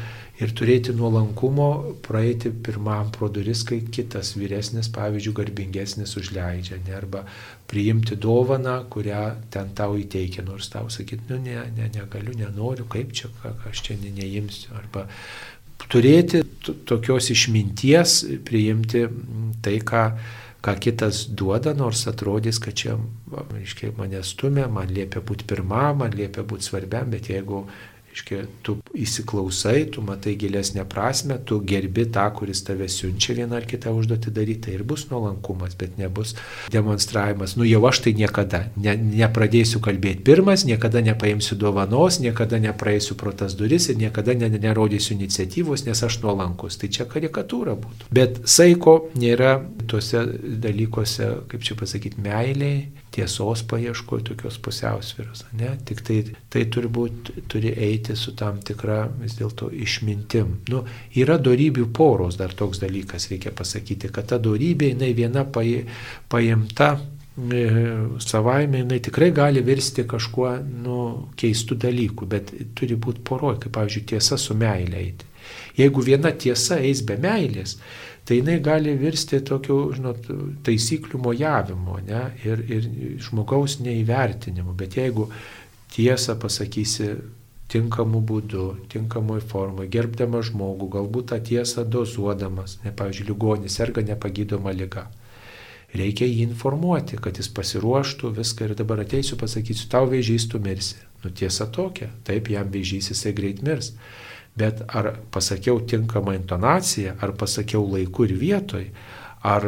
ir 0.43 0.51
turėti 0.59 0.91
nuolankumo, 0.99 1.69
praeiti 2.03 2.51
pirmam 2.51 3.13
pro 3.15 3.29
duris, 3.31 3.63
kai 3.69 3.79
kitas 3.95 4.33
vyresnis, 4.35 4.89
pavyzdžiui, 4.93 5.37
garbingesnis 5.37 6.17
užleidžia, 6.19 6.81
ne, 6.83 6.97
arba 6.99 7.23
priimti 7.71 8.19
dovaną, 8.19 8.81
kurią 8.91 9.23
ten 9.55 9.71
tau 9.79 9.95
įteikia, 10.01 10.43
nors 10.49 10.73
tau 10.75 10.91
sakyti, 10.91 11.29
nu 11.31 11.39
ne, 11.45 11.63
ne, 11.77 11.89
negaliu, 11.95 12.35
nenoriu, 12.41 12.89
kaip 12.91 13.15
čia, 13.15 13.31
ką 13.45 13.55
aš 13.71 13.87
čia 13.87 13.99
ne, 14.03 14.11
neimsiu, 14.19 14.75
arba 14.81 15.07
turėti 15.93 16.43
tokios 16.89 17.31
išminties, 17.31 18.23
priimti 18.47 19.07
tai, 19.63 19.79
ką 19.87 20.07
ką 20.63 20.77
kitas 20.79 21.25
duoda, 21.27 21.73
nors 21.75 22.05
atrodys, 22.07 22.61
kad 22.63 22.77
čia, 22.79 22.95
reiškia, 23.35 23.91
mane 23.99 24.21
stumia, 24.23 24.69
man 24.71 24.93
liepia 24.95 25.19
būti 25.27 25.47
pirmam, 25.51 25.99
man 26.05 26.15
liepia 26.15 26.45
būti 26.47 26.69
svarbiam, 26.69 27.11
bet 27.11 27.33
jeigu 27.33 27.65
Iškia, 28.13 28.43
tu 28.61 28.77
įsiklausai, 28.93 29.87
tu 29.95 30.03
matai 30.05 30.35
gilesnę 30.37 30.85
prasme, 30.89 31.39
tu 31.49 31.57
gerbi 31.65 32.05
tą, 32.13 32.27
kuris 32.37 32.61
tave 32.67 32.85
siunčia 32.93 33.33
vieną 33.39 33.57
ar 33.57 33.67
kitą 33.69 33.95
užduotį 33.97 34.33
daryti, 34.37 34.61
tai 34.67 34.75
ir 34.77 34.83
bus 34.85 35.07
nuolankumas, 35.09 35.73
bet 35.81 35.97
nebus 35.97 36.35
demonstravimas. 36.75 37.57
Nu 37.57 37.65
jau 37.65 37.81
aš 37.89 38.03
tai 38.05 38.13
niekada 38.19 38.67
ne, 38.77 38.93
nepradėsiu 39.23 39.81
kalbėti 39.85 40.27
pirmas, 40.29 40.67
niekada 40.69 41.01
nepaimsiu 41.05 41.57
dovanos, 41.57 42.21
niekada 42.21 42.61
nepraeisiu 42.61 43.17
pro 43.17 43.33
tas 43.33 43.57
duris 43.57 43.89
ir 43.89 43.97
niekada 44.03 44.37
ne, 44.37 44.51
nerodysiu 44.61 45.17
iniciatyvos, 45.17 45.87
nes 45.89 46.05
aš 46.05 46.21
nuolankus. 46.21 46.77
Tai 46.83 46.93
čia 46.93 47.09
karikatūra 47.09 47.79
būtų. 47.81 48.13
Bet 48.13 48.43
saiko 48.45 48.99
nėra 49.17 49.57
tuose 49.89 50.27
dalykuose, 50.61 51.33
kaip 51.49 51.65
čia 51.65 51.81
pasakyti, 51.81 52.21
meiliai, 52.21 52.91
tiesos 53.13 53.63
paieškoje 53.69 54.27
tokios 54.31 54.59
pusiausvėros. 54.63 55.45
Ne? 55.59 55.75
Tik 55.89 56.03
tai, 56.07 56.19
tai 56.53 56.65
turbūt 56.73 57.33
turi 57.53 57.73
eiti 57.77 58.17
su 58.19 58.35
tam 58.39 58.61
tikra 58.65 59.05
vis 59.21 59.37
dėlto 59.39 59.69
išmintim. 59.73 60.59
Nu, 60.73 60.85
yra 61.19 61.39
darybių 61.43 61.89
poros, 61.97 62.39
dar 62.41 62.55
toks 62.57 62.81
dalykas 62.83 63.29
reikia 63.33 63.53
pasakyti, 63.57 64.13
kad 64.13 64.31
ta 64.33 64.41
darybė 64.43 64.93
jinai 64.95 65.13
viena 65.19 65.45
paimta 65.53 66.93
e, 66.97 67.67
savaime 68.23 68.85
jinai 68.85 69.03
tikrai 69.05 69.33
gali 69.37 69.65
virsti 69.65 70.07
kažkuo 70.09 70.55
nu, 70.87 71.03
keistų 71.37 71.79
dalykų, 71.85 72.31
bet 72.33 72.55
turi 72.79 72.97
būti 72.97 73.25
poroj, 73.29 73.61
kaip 73.63 73.77
pavyzdžiui 73.77 74.09
tiesa 74.15 74.41
su 74.41 74.57
meilė 74.57 75.05
eiti. 75.05 75.29
Jeigu 75.77 76.05
viena 76.05 76.33
tiesa 76.33 76.79
eis 76.85 77.03
be 77.05 77.17
meilės, 77.21 77.77
tai 78.25 78.39
jinai 78.39 78.59
gali 78.63 78.95
virsti 78.99 79.41
tokiu, 79.47 79.79
žinot, 79.97 80.29
taisyklių 80.67 81.21
mojavimu 81.25 81.99
ne, 82.07 82.23
ir, 82.47 82.65
ir 82.71 82.89
žmogaus 83.23 83.81
neįvertinimu. 83.83 84.75
Bet 84.79 84.99
jeigu 85.01 85.29
tiesą 85.93 86.39
pasakysi 86.41 87.15
tinkamu 87.73 88.21
būdu, 88.29 88.67
tinkamoj 88.93 89.43
formai, 89.49 89.89
gerbdama 89.93 90.43
žmogų, 90.45 90.91
galbūt 90.93 91.31
tą 91.33 91.41
tiesą 91.43 91.87
dozuodamas, 91.89 92.79
ne, 92.85 92.93
pavyzdžiui, 92.97 93.29
ligonis 93.31 93.79
serga 93.81 94.05
nepagydoma 94.05 94.75
lyga. 94.77 95.09
Reikia 95.97 96.25
jį 96.25 96.47
informuoti, 96.47 97.19
kad 97.21 97.37
jis 97.37 97.51
pasiruoštų 97.53 98.33
viską 98.39 98.69
ir 98.69 98.77
dabar 98.77 99.03
ateisiu, 99.03 99.37
pasakysiu, 99.41 99.91
tau 99.93 100.07
vėžys 100.09 100.47
tu 100.49 100.61
mirsi. 100.63 101.01
Nu 101.25 101.31
tiesa 101.31 101.67
tokia, 101.69 102.09
taip 102.27 102.49
jam 102.53 102.71
vėžys 102.73 103.11
jisai 103.13 103.35
greit 103.37 103.61
mirs. 103.65 103.93
Bet 104.59 104.83
ar 104.89 105.15
pasakiau 105.33 105.81
tinkamą 105.89 106.37
intonaciją, 106.37 107.17
ar 107.21 107.35
pasakiau 107.39 107.87
laiku 107.95 108.27
ir 108.29 108.37
vietoj, 108.41 108.87
ar 109.49 109.67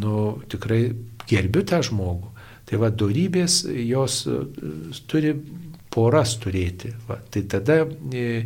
nu, 0.00 0.18
tikrai 0.48 0.82
gerbiu 1.28 1.64
tą 1.66 1.82
žmogų. 1.84 2.34
Tai 2.68 2.78
va, 2.82 2.90
darybės 2.92 3.62
jos 3.64 4.22
turi 5.08 5.32
poras 5.92 6.36
turėti. 6.42 6.92
Va, 7.08 7.18
tai 7.30 7.44
tada 7.50 7.82
e, 8.12 8.44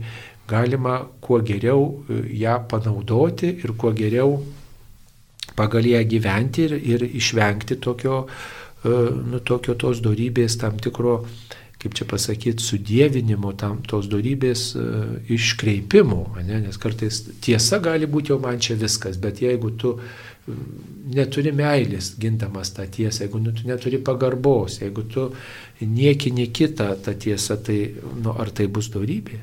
galima 0.48 1.00
kuo 1.20 1.40
geriau 1.44 1.86
e, 2.08 2.22
ją 2.42 2.56
panaudoti 2.70 3.52
ir 3.62 3.74
kuo 3.78 3.92
geriau 3.96 4.38
pagal 5.58 5.88
ją 5.90 6.02
gyventi 6.08 6.66
ir, 6.68 6.76
ir 6.94 7.06
išvengti 7.08 7.78
tokio, 7.82 8.22
e, 8.24 8.94
nu, 9.32 9.42
tokio 9.44 9.76
tos 9.78 10.00
darybės 10.04 10.56
tam 10.62 10.78
tikro, 10.82 11.22
kaip 11.82 11.96
čia 11.98 12.06
pasakyti, 12.06 12.62
sudėvinimo, 12.62 13.50
tam 13.58 13.80
tos 13.88 14.06
darybės 14.10 14.68
iškreipimo. 15.34 16.20
Ne? 16.46 16.60
Nes 16.68 16.78
kartais 16.78 17.24
tiesa 17.42 17.80
gali 17.82 18.06
būti 18.10 18.30
jau 18.30 18.38
man 18.42 18.60
čia 18.62 18.76
viskas, 18.78 19.18
bet 19.22 19.42
jeigu 19.42 19.72
tu 19.80 19.96
neturi 21.12 21.52
meilės 21.54 22.12
gindamas 22.22 22.72
tą 22.74 22.86
tiesą, 22.90 23.24
jeigu 23.24 23.40
nu, 23.42 23.54
tu 23.54 23.66
neturi 23.66 23.98
pagarbos, 24.02 24.80
jeigu 24.82 25.04
tu 25.10 25.28
niekini 25.82 26.48
kitą 26.54 26.92
tą 27.02 27.14
tiesą, 27.18 27.58
tai 27.66 27.78
nu, 28.22 28.34
ar 28.34 28.50
tai 28.54 28.68
bus 28.70 28.90
darybė? 28.94 29.42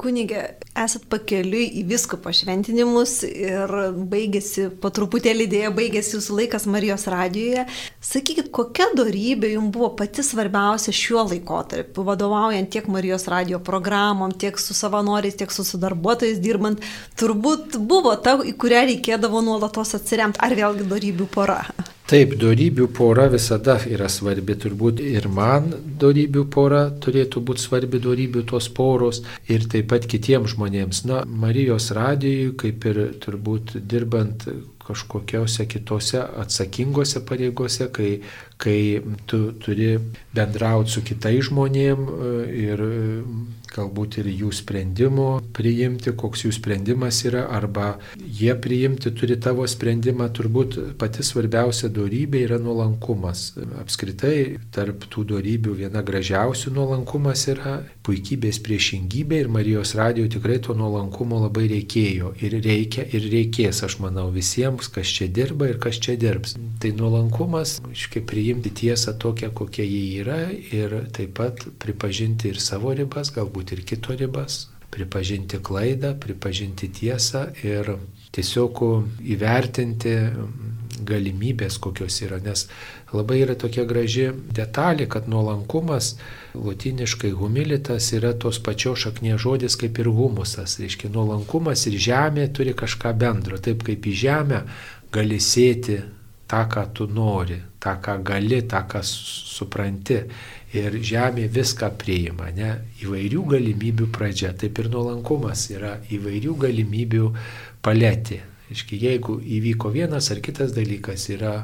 Kunigė, 0.00 0.40
esat 0.80 1.02
pakeliui 1.12 1.66
į 1.76 1.82
visko 1.90 2.16
pašventinimus 2.24 3.18
ir 3.28 3.72
baigėsi, 4.08 4.70
po 4.80 4.88
truputėlį 4.96 5.46
dėja, 5.52 5.72
baigėsi 5.76 6.14
jūsų 6.14 6.38
laikas 6.38 6.64
Marijos 6.72 7.04
radijoje. 7.12 7.66
Sakykit, 8.08 8.48
kokia 8.56 8.88
darybė 8.96 9.52
jums 9.52 9.74
buvo 9.74 9.90
pati 9.98 10.24
svarbiausia 10.24 10.96
šiuo 10.96 11.26
laikotarpiu, 11.34 12.06
vadovaujant 12.08 12.72
tiek 12.72 12.88
Marijos 12.88 13.28
radijo 13.28 13.60
programom, 13.60 14.32
tiek 14.32 14.56
su 14.56 14.76
savanoriais, 14.78 15.36
tiek 15.36 15.52
su 15.52 15.68
darbuotojais 15.84 16.40
dirbant, 16.40 16.80
turbūt 17.20 17.76
buvo 17.76 18.16
ta, 18.24 18.38
į 18.40 18.56
kurią 18.56 18.86
reikėdavo 18.94 19.44
nuolatos 19.44 19.98
atsiremti, 20.00 20.40
ar 20.40 20.56
vėlgi 20.56 20.88
darybių 20.88 21.28
pora? 21.36 21.60
Taip, 22.10 22.32
darybių 22.42 22.88
pora 22.90 23.28
visada 23.30 23.76
yra 23.86 24.08
svarbi, 24.10 24.56
turbūt 24.58 24.98
ir 24.98 25.28
man 25.30 25.68
darybių 26.02 26.42
pora 26.50 26.80
turėtų 27.04 27.42
būti 27.46 27.62
svarbi 27.62 28.00
darybių 28.02 28.42
tos 28.50 28.66
poros 28.74 29.20
ir 29.46 29.68
taip 29.70 29.86
pat 29.92 30.08
kitiems 30.10 30.56
žmonėms. 30.56 31.04
Na, 31.06 31.20
Marijos 31.22 31.92
radijui, 31.94 32.50
kaip 32.58 32.88
ir 32.90 32.98
turbūt 33.22 33.76
dirbant 33.92 34.42
kažkokiose 34.90 35.68
kitose 35.70 36.24
atsakingose 36.42 37.22
pareigose, 37.30 37.86
kai, 37.94 38.10
kai 38.58 38.78
tu 39.30 39.40
turi 39.62 39.92
bendrauti 40.34 40.96
su 40.96 41.04
kitais 41.06 41.46
žmonėm 41.46 42.08
ir 42.64 42.84
galbūt 43.74 44.20
ir 44.20 44.28
jų 44.30 44.50
sprendimų 44.54 45.28
priimti, 45.56 46.12
koks 46.16 46.44
jų 46.46 46.52
sprendimas 46.56 47.22
yra, 47.28 47.46
arba 47.50 47.94
jie 48.18 48.54
priimti 48.58 49.12
turi 49.16 49.36
tavo 49.40 49.66
sprendimą, 49.68 50.30
turbūt 50.36 50.78
pati 51.00 51.24
svarbiausia 51.26 51.90
darybė 51.94 52.44
yra 52.46 52.60
nuolankumas. 52.62 53.52
Apskritai, 53.80 54.58
tarp 54.74 55.06
tų 55.12 55.26
darybių 55.34 55.76
viena 55.84 56.02
gražiausių 56.06 56.74
nuolankumas 56.76 57.46
yra 57.52 57.78
puikybės 58.06 58.60
priešingybė 58.64 59.42
ir 59.44 59.52
Marijos 59.52 59.94
radijo 59.98 60.28
tikrai 60.32 60.58
to 60.64 60.74
nuolankumo 60.78 61.40
labai 61.44 61.66
reikėjo 61.70 62.34
ir 62.42 62.56
reikia 62.64 63.06
ir 63.06 63.28
reikės, 63.32 63.82
aš 63.86 63.98
manau, 64.02 64.28
visiems, 64.34 64.90
kas 64.92 65.10
čia 65.16 65.28
dirba 65.30 65.70
ir 65.70 65.80
kas 65.82 66.00
čia 66.02 66.16
dirbs. 66.20 66.56
Tai 66.80 66.92
nuolankumas, 66.96 67.78
iškai 67.92 68.22
priimti 68.26 68.72
tiesą 68.82 69.16
tokią, 69.20 69.52
kokia 69.56 69.84
ji 69.86 70.02
yra 70.22 70.40
ir 70.50 70.96
taip 71.14 71.36
pat 71.38 71.64
pripažinti 71.82 72.50
ir 72.50 72.60
savo 72.62 72.94
ribas, 72.96 73.32
galbūt 73.34 73.59
galbūt 73.60 73.72
ir 73.72 73.84
kito 73.84 74.16
ribas, 74.16 74.68
pripažinti 74.90 75.60
klaidą, 75.62 76.18
pripažinti 76.18 76.88
tiesą 76.88 77.52
ir 77.62 77.98
tiesiog 78.32 78.80
įvertinti 79.20 80.14
galimybės, 81.06 81.78
kokios 81.78 82.20
yra. 82.22 82.40
Nes 82.40 82.68
labai 83.12 83.40
yra 83.44 83.54
tokia 83.54 83.84
graži 83.84 84.32
detalė, 84.32 85.06
kad 85.06 85.28
nuolankumas, 85.28 86.18
latiniškai 86.54 87.30
humilitas, 87.30 88.12
yra 88.12 88.32
tos 88.34 88.58
pačios 88.58 89.06
šaknies 89.06 89.40
žodis 89.40 89.76
kaip 89.76 89.98
ir 89.98 90.10
humusas. 90.10 90.78
Reiškia, 90.80 91.10
nuolankumas 91.10 91.86
ir 91.86 91.98
žemė 91.98 92.50
turi 92.52 92.74
kažką 92.74 93.14
bendro. 93.14 93.58
Taip 93.58 93.84
kaip 93.86 94.06
į 94.06 94.14
žemę 94.24 94.64
gali 95.12 95.40
sėti 95.40 96.00
tą, 96.50 96.66
ką 96.66 96.88
tu 96.94 97.06
nori, 97.06 97.60
tą, 97.78 97.96
ką 98.02 98.20
gali, 98.26 98.62
tą, 98.66 98.82
ką 98.90 99.02
supranti 99.06 100.24
ir 100.76 100.96
žemė 101.02 101.48
viską 101.50 101.90
priima, 101.98 102.50
ne? 102.54 102.70
Įvairių 103.02 103.44
galimybių 103.54 104.08
pradžia, 104.14 104.52
taip 104.54 104.78
ir 104.78 104.90
nuolankumas 104.92 105.66
yra 105.74 105.96
įvairių 106.14 106.56
galimybių 106.64 107.30
paletė. 107.82 108.40
Iški, 108.70 109.00
jeigu 109.02 109.40
įvyko 109.42 109.90
vienas 109.90 110.30
ar 110.30 110.42
kitas 110.44 110.74
dalykas, 110.76 111.26
yra 111.34 111.54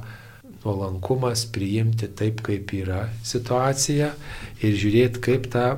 nuolankumas 0.64 1.44
priimti 1.54 2.08
taip, 2.18 2.42
kaip 2.46 2.72
yra 2.74 3.04
situacija 3.22 4.10
ir 4.66 4.80
žiūrėti, 4.80 5.22
kaip 5.22 5.46
tą 5.54 5.68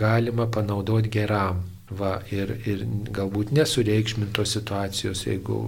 galima 0.00 0.50
panaudoti 0.52 1.12
geram. 1.14 1.62
Va, 1.94 2.14
ir, 2.32 2.50
ir 2.66 2.82
galbūt 3.14 3.52
nesureikšmintos 3.54 4.54
situacijos, 4.56 5.24
jeigu, 5.28 5.58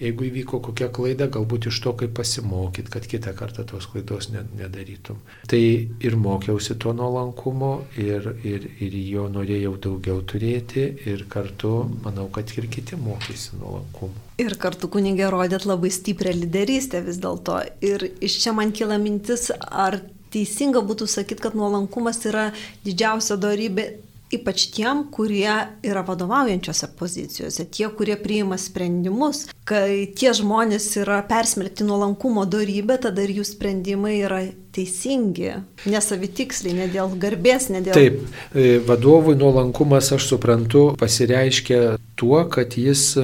jeigu 0.00 0.26
įvyko 0.26 0.60
kokia 0.66 0.90
klaida, 0.92 1.28
galbūt 1.32 1.68
iš 1.70 1.78
to 1.84 1.92
kaip 2.02 2.12
pasimokyt, 2.18 2.90
kad 2.92 3.06
kitą 3.08 3.32
kartą 3.38 3.64
tos 3.68 3.86
klaidos 3.90 4.30
nedarytum. 4.34 5.20
Tai 5.50 5.60
ir 5.60 6.16
mokiausi 6.20 6.76
to 6.80 6.92
nuolankumo 6.96 7.72
ir, 8.00 8.32
ir, 8.44 8.66
ir 8.82 8.98
jo 9.06 9.28
norėjau 9.32 9.76
daugiau 9.86 10.20
turėti 10.26 10.86
ir 11.08 11.24
kartu 11.32 11.72
manau, 12.04 12.28
kad 12.34 12.50
ir 12.56 12.68
kiti 12.72 12.98
mokėsi 13.00 13.60
nuolankumo. 13.60 14.26
Ir 14.40 14.56
kartu 14.60 14.88
kunigė 14.92 15.30
rodėt 15.32 15.66
labai 15.68 15.92
stiprią 15.92 16.34
lyderystę 16.42 17.04
vis 17.06 17.20
dėlto. 17.22 17.60
Ir 17.84 18.08
iš 18.20 18.40
čia 18.44 18.56
man 18.56 18.72
kila 18.76 19.00
mintis, 19.00 19.50
ar 19.60 20.00
teisinga 20.34 20.82
būtų 20.86 21.08
sakyti, 21.10 21.42
kad 21.44 21.56
nuolankumas 21.58 22.22
yra 22.28 22.50
didžiausia 22.86 23.36
darybė 23.40 23.90
ypač 24.30 24.68
tiem, 24.74 25.04
kurie 25.10 25.50
yra 25.86 26.02
vadovaujančiose 26.06 26.90
pozicijose, 26.98 27.66
tie, 27.74 27.88
kurie 27.96 28.14
priima 28.20 28.58
sprendimus, 28.60 29.48
kai 29.66 30.06
tie 30.16 30.32
žmonės 30.36 30.86
yra 31.02 31.20
persmelkti 31.26 31.86
nuolankumo 31.86 32.46
darybę, 32.50 33.00
tada 33.06 33.24
ir 33.26 33.34
jų 33.40 33.46
sprendimai 33.48 34.20
yra 34.22 34.42
teisingi, 34.74 35.56
nesavitiksliai, 35.90 36.76
ne 36.78 36.90
dėl 36.92 37.16
garbės, 37.20 37.70
ne 37.74 37.82
dėl... 37.82 37.96
Taip, 37.96 38.20
e, 38.54 38.76
vadovui 38.86 39.34
nuolankumas, 39.38 40.12
aš 40.14 40.30
suprantu, 40.30 40.90
pasireiškia 41.00 41.96
tuo, 42.18 42.44
kad 42.52 42.78
jis 42.78 43.16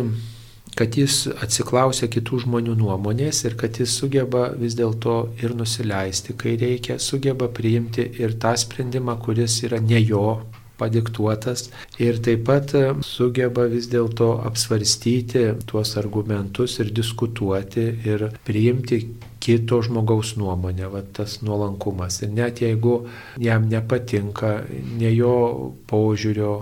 kad 0.77 0.93
jis 0.93 1.23
atsiklausia 1.41 2.05
kitų 2.13 2.43
žmonių 2.43 2.75
nuomonės 2.77 3.47
ir 3.47 3.55
kad 3.57 3.79
jis 3.81 3.95
sugeba 3.97 4.51
vis 4.61 4.75
dėlto 4.77 5.15
ir 5.41 5.55
nusileisti, 5.57 6.35
kai 6.37 6.53
reikia, 6.61 6.99
sugeba 7.01 7.49
priimti 7.49 8.05
ir 8.21 8.37
tą 8.43 8.53
sprendimą, 8.61 9.17
kuris 9.25 9.63
yra 9.65 9.81
ne 9.81 10.03
jo 10.03 10.43
padiktuotas 10.79 11.71
ir 12.03 12.21
taip 12.25 12.45
pat 12.49 12.75
e, 12.77 12.85
sugeba 13.07 13.67
vis 13.73 13.89
dėlto 13.93 14.33
apsvarstyti 14.49 15.47
tuos 15.69 15.97
argumentus 16.01 16.79
ir 16.83 16.93
diskutuoti 16.95 17.87
ir 18.05 18.29
priimti 18.47 19.01
kito 19.47 19.79
žmogaus 19.85 20.35
nuomonę, 20.41 20.89
va, 20.91 21.03
tas 21.17 21.39
nuolankumas. 21.47 22.23
Ir 22.25 22.33
net 22.35 22.63
jeigu 22.65 22.97
jam 23.39 23.69
nepatinka 23.71 24.57
ne 24.99 25.13
jo 25.15 25.37
požiūrio 25.91 26.53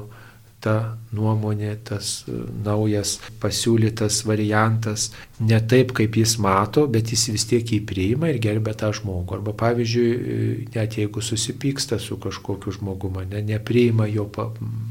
ta 0.64 0.75
nuomonė, 1.14 1.75
tas 1.85 2.25
e, 2.25 2.37
naujas 2.64 3.18
pasiūlytas 3.42 4.23
variantas, 4.28 5.11
ne 5.40 5.59
taip, 5.71 5.92
kaip 5.97 6.16
jis 6.18 6.37
mato, 6.42 6.87
bet 6.90 7.12
jis 7.12 7.26
vis 7.35 7.47
tiek 7.50 7.75
jį 7.75 7.80
priima 7.88 8.30
ir 8.33 8.40
gerbė 8.42 8.75
tą 8.80 8.90
žmogų. 8.97 9.38
Arba 9.38 9.54
pavyzdžiui, 9.64 10.09
e, 10.14 10.47
net 10.76 10.97
jeigu 11.00 11.25
susipyksta 11.25 12.00
su 12.02 12.18
kažkokiu 12.23 12.75
žmogumi, 12.78 13.26
ne, 13.35 13.44
nepriima 13.54 14.09
jo, 14.11 14.28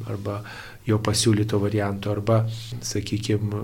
arba 0.10 0.42
jo 0.86 1.00
pasiūlyto 1.04 1.60
varianto, 1.64 2.14
arba, 2.14 2.44
sakykime, 2.84 3.64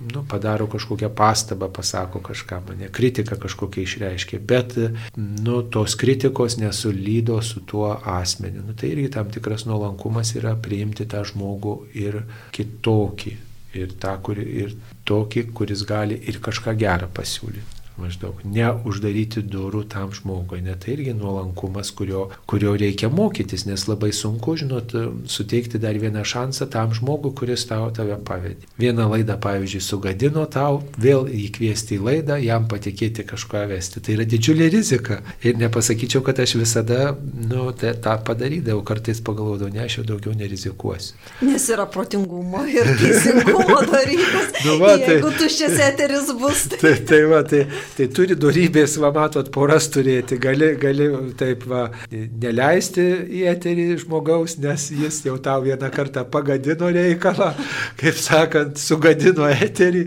nu, 0.00 0.22
padaro 0.28 0.66
kažkokią 0.70 1.10
pastabą, 1.16 1.68
pasako 1.72 2.20
kažką, 2.24 2.60
mane 2.68 2.88
kritiką 2.88 3.36
kažkokią 3.40 3.84
išreiškia, 3.84 4.40
bet 4.40 4.76
nu, 5.16 5.62
tos 5.62 5.96
kritikos 6.00 6.56
nesulydo 6.60 7.40
su 7.42 7.60
tuo 7.60 7.92
asmeniu. 8.04 8.64
Nu, 8.66 8.74
tai 8.74 8.92
irgi 8.94 9.10
tam 9.16 9.30
tikras 9.30 9.66
nuolankumas 9.68 10.34
yra 10.40 10.56
priimti 10.56 11.08
tą 11.10 11.24
žmogų 11.28 11.76
ir 12.00 12.22
kitokį, 12.56 13.36
ir, 13.74 13.92
tą, 14.00 14.16
kur, 14.24 14.40
ir 14.40 14.74
tokį, 15.08 15.50
kuris 15.54 15.84
gali 15.88 16.18
ir 16.30 16.40
kažką 16.42 16.74
gerą 16.78 17.10
pasiūlyti. 17.14 17.79
Maždaug, 18.00 18.40
neuždaryti 18.44 19.42
durų 19.46 19.84
tam 19.92 20.14
žmogui, 20.16 20.62
net 20.64 20.84
tai 20.84 20.94
irgi 20.96 21.14
nuolankumas, 21.16 21.92
kurio, 21.96 22.28
kurio 22.50 22.74
reikia 22.80 23.10
mokytis, 23.12 23.66
nes 23.68 23.86
labai 23.88 24.12
sunku, 24.16 24.56
žinot, 24.60 24.94
suteikti 25.30 25.80
dar 25.82 25.98
vieną 26.00 26.24
šansą 26.26 26.70
tam 26.72 26.94
žmogui, 26.96 27.34
kuris 27.36 27.66
tau 27.68 27.90
tave 27.94 28.16
pavedė. 28.26 28.68
Vieną 28.80 29.10
laidą, 29.12 29.36
pavyzdžiui, 29.42 29.82
sugadino 29.84 30.46
tau, 30.50 30.80
vėl 31.00 31.28
įkviesti 31.28 31.98
į 31.98 32.04
laidą, 32.06 32.38
jam 32.40 32.68
patikėti 32.70 33.26
kažką 33.28 33.66
vesti. 33.70 34.00
Tai 34.04 34.16
yra 34.16 34.26
didžiulė 34.28 34.70
rizika. 34.72 35.20
Ir 35.44 35.58
nepasakyčiau, 35.60 36.24
kad 36.26 36.40
aš 36.42 36.56
visada 36.60 37.14
nu, 37.50 37.70
tą 37.76 38.16
padarydavau, 38.26 38.82
kartais 38.86 39.20
pagalvodavau, 39.24 39.72
ne, 39.74 39.84
aš 39.84 40.00
jau 40.00 40.06
daugiau 40.14 40.34
nerizikuosiu. 40.38 41.18
Nes 41.44 41.68
yra 41.72 41.86
protingumo 41.90 42.64
ir 42.70 42.88
teisingumo 43.00 43.80
darybės. 43.94 44.52
nu, 44.64 44.78
va, 44.80 44.94
tai, 44.96 45.16
Jeigu 45.16 45.32
tuščias 45.38 45.76
eteris 45.90 46.32
bus. 46.40 46.66
Tai... 46.72 46.80
Tai, 46.82 46.94
tai, 47.10 47.20
va, 47.30 47.42
tai, 47.46 47.64
tai 47.96 48.08
turi 48.12 48.36
darybės, 48.38 48.98
va, 49.00 49.12
matot, 49.14 49.48
poras 49.54 49.88
turėti. 49.92 50.38
Gali, 50.42 50.74
gali 50.80 51.08
taip, 51.40 51.64
va, 51.70 51.86
neleisti 52.12 53.06
į 53.40 53.46
eterį 53.54 53.86
žmogaus, 54.04 54.58
nes 54.60 54.90
jis 54.92 55.22
jau 55.26 55.38
tau 55.42 55.64
vieną 55.64 55.90
kartą 55.94 56.26
pagadino 56.28 56.90
reikalą, 56.92 57.52
kaip 58.00 58.20
sakant, 58.20 58.80
sugadino 58.80 59.48
eterį, 59.50 60.06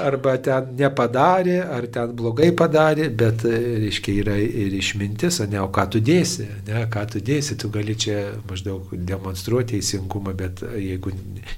arba 0.00 0.38
ten 0.40 0.72
nepadarė, 0.78 1.60
ar 1.76 1.88
ten 1.92 2.16
blogai 2.16 2.50
padarė, 2.56 3.10
bet, 3.12 3.44
reiškia, 3.44 4.16
yra 4.24 4.38
ir 4.40 4.72
išmintis, 4.80 5.42
ne, 5.50 5.60
o 5.60 5.68
ką 5.74 5.86
tu 5.92 6.00
dėsi, 6.04 6.48
ne, 6.70 6.86
ką 6.92 7.04
tu 7.12 7.20
dėsi, 7.24 7.58
tu 7.60 7.68
gali 7.74 7.96
čia 8.00 8.30
maždaug 8.48 8.94
demonstruoti 8.96 9.74
teisingumą, 9.74 10.34
bet 10.36 10.62
jeigu 10.78 11.12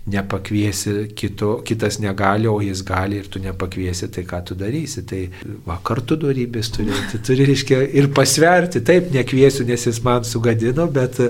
nepakviesi 0.06 1.08
kito, 1.14 1.60
kitas 1.66 2.00
negali, 2.02 2.48
o 2.48 2.58
jis 2.60 2.82
gali 2.86 3.20
ir 3.20 3.28
tu 3.28 3.42
nepakviesi, 3.42 4.08
tai 4.12 4.24
ką 4.28 4.42
tu 4.48 4.56
darysi. 4.58 5.04
Tai 5.06 5.22
va, 5.66 5.78
kartu 5.86 6.18
darybės 6.20 6.72
turėti, 6.74 7.22
turi, 7.26 7.46
reiškia, 7.50 7.80
ir 8.00 8.10
pasverti, 8.16 8.82
taip, 8.86 9.08
nekviesiu, 9.14 9.66
nes 9.68 9.88
jis 9.88 10.02
man 10.04 10.26
sugadino, 10.28 10.88
bet 10.92 11.20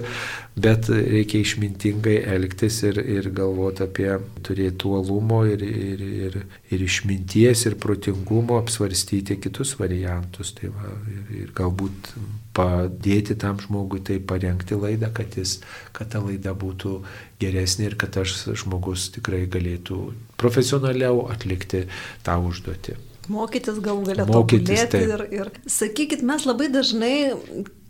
bet 0.57 0.89
reikia 0.89 1.43
išmintingai 1.45 2.17
elgtis 2.33 2.79
ir, 2.89 2.97
ir 2.97 3.29
galvoti 3.37 3.85
apie 3.85 4.09
turėti 4.45 4.89
uolumo 4.89 5.43
ir, 5.45 5.61
ir, 5.61 6.05
ir, 6.27 6.39
ir 6.73 6.85
išminties 6.87 7.67
ir 7.69 7.77
protingumo 7.81 8.57
apsvarstyti 8.63 9.37
kitus 9.45 9.75
variantus. 9.77 10.55
Tai 10.57 10.73
va, 10.73 10.95
ir, 11.13 11.27
ir 11.43 11.51
galbūt 11.57 12.15
padėti 12.57 13.37
tam 13.37 13.61
žmogui 13.61 14.01
tai 14.09 14.17
parengti 14.33 14.79
laidą, 14.81 15.13
kad, 15.19 15.37
jis, 15.37 15.59
kad 15.93 16.09
ta 16.15 16.25
laida 16.25 16.57
būtų 16.57 17.03
geresnė 17.43 17.91
ir 17.91 17.99
kad 18.01 18.17
tas 18.17 18.47
žmogus 18.57 19.11
tikrai 19.19 19.45
galėtų 19.53 20.01
profesionaliau 20.41 21.27
atlikti 21.35 21.85
tą 22.25 22.39
užduotį. 22.49 22.97
Mokytis 23.33 23.81
galų 23.83 24.07
galę 24.11 24.27
tobulėti 24.29 25.03
ir, 25.03 25.25
ir 25.35 25.51
sakykit, 25.71 26.23
mes 26.27 26.47
labai 26.47 26.69
dažnai 26.73 27.17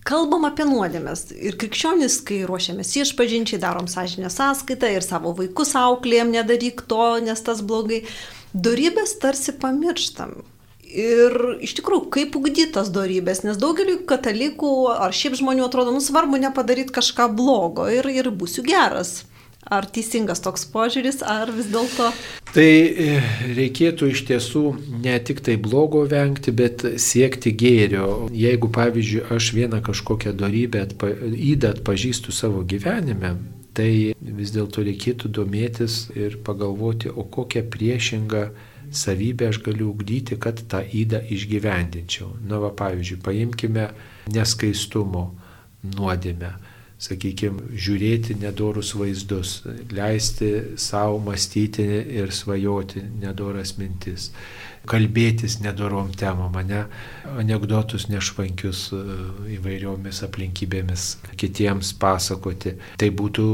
Kalbam 0.07 0.45
apie 0.47 0.63
nuodėmės. 0.69 1.33
Ir 1.35 1.57
krikščionis, 1.59 2.21
kai 2.29 2.45
ruošiamės 2.47 2.93
išpažinčiai, 3.01 3.59
darom 3.59 3.89
sąžinę 3.91 4.31
sąskaitą 4.31 4.93
ir 4.95 5.03
savo 5.03 5.33
vaikus 5.35 5.75
auklėjom, 5.79 6.31
nedaryk 6.31 6.85
to, 6.87 7.09
nes 7.27 7.43
tas 7.43 7.63
blogai. 7.67 8.05
Dorybės 8.55 9.17
tarsi 9.23 9.57
pamirštam. 9.59 10.37
Ir 10.87 11.35
iš 11.67 11.75
tikrųjų, 11.81 12.07
kaip 12.15 12.39
ugdytas 12.39 12.93
darybės, 12.95 13.43
nes 13.43 13.59
daugeliu 13.59 13.99
katalikų 14.07 14.71
ar 14.95 15.17
šiaip 15.17 15.35
žmonių 15.41 15.67
atrodo, 15.67 15.91
nu 15.91 16.05
svarbu 16.05 16.39
nepadaryti 16.39 16.95
kažką 16.95 17.27
blogo 17.35 17.89
ir, 17.91 18.07
ir 18.07 18.31
būsiu 18.31 18.63
geras. 18.69 19.25
Ar 19.67 19.83
teisingas 19.91 20.39
toks 20.45 20.63
požiūris, 20.71 21.25
ar 21.27 21.51
vis 21.51 21.67
dėlto? 21.73 22.13
Tai 22.55 22.67
e, 22.67 23.17
reikėtų 23.57 24.13
iš 24.13 24.21
tiesų 24.29 24.63
ne 25.03 25.17
tik 25.27 25.41
tai 25.43 25.57
blogo 25.59 26.05
vengti, 26.07 26.55
bet 26.55 26.85
siekti 27.03 27.51
gėrio. 27.51 28.29
Jeigu, 28.31 28.71
pavyzdžiui, 28.71 29.25
aš 29.35 29.51
vieną 29.57 29.81
kažkokią 29.89 30.37
darybę, 30.39 30.85
atpa, 30.87 31.11
įdą 31.35 31.73
atpažįstu 31.75 32.35
savo 32.37 32.63
gyvenime, 32.63 33.35
tai 33.75 34.15
vis 34.15 34.55
dėlto 34.55 34.87
reikėtų 34.87 35.33
domėtis 35.35 35.99
ir 36.15 36.39
pagalvoti, 36.47 37.11
o 37.11 37.27
kokią 37.27 37.65
priešingą 37.73 38.45
savybę 38.95 39.51
aš 39.51 39.59
galiu 39.67 39.91
ugdyti, 39.91 40.39
kad 40.39 40.63
tą 40.71 40.85
įdą 40.87 41.25
išgyvendinčiau. 41.35 42.37
Na, 42.47 42.63
va, 42.63 42.71
pavyzdžiui, 42.71 43.19
paimkime 43.27 43.91
neskaistumo 44.31 45.27
nuodėmę 45.83 46.55
sakykime, 47.03 47.75
žiūrėti 47.77 48.39
nedorus 48.41 48.95
vaizdus, 48.97 49.59
leisti 49.93 50.51
savo 50.81 51.19
mąstyti 51.21 51.85
ir 52.17 52.33
svajoti 52.33 53.03
nedoras 53.21 53.77
mintis, 53.81 54.31
kalbėtis 54.89 55.59
nedorom 55.63 56.13
temom, 56.17 56.55
ne 56.67 56.85
anegdotus 57.37 58.07
nešvankius 58.11 58.83
e, 58.95 59.01
įvairiomis 59.57 60.23
aplinkybėmis 60.27 61.07
kitiems 61.41 61.93
pasakoti. 62.01 62.77
Tai 63.01 63.11
būtų 63.21 63.47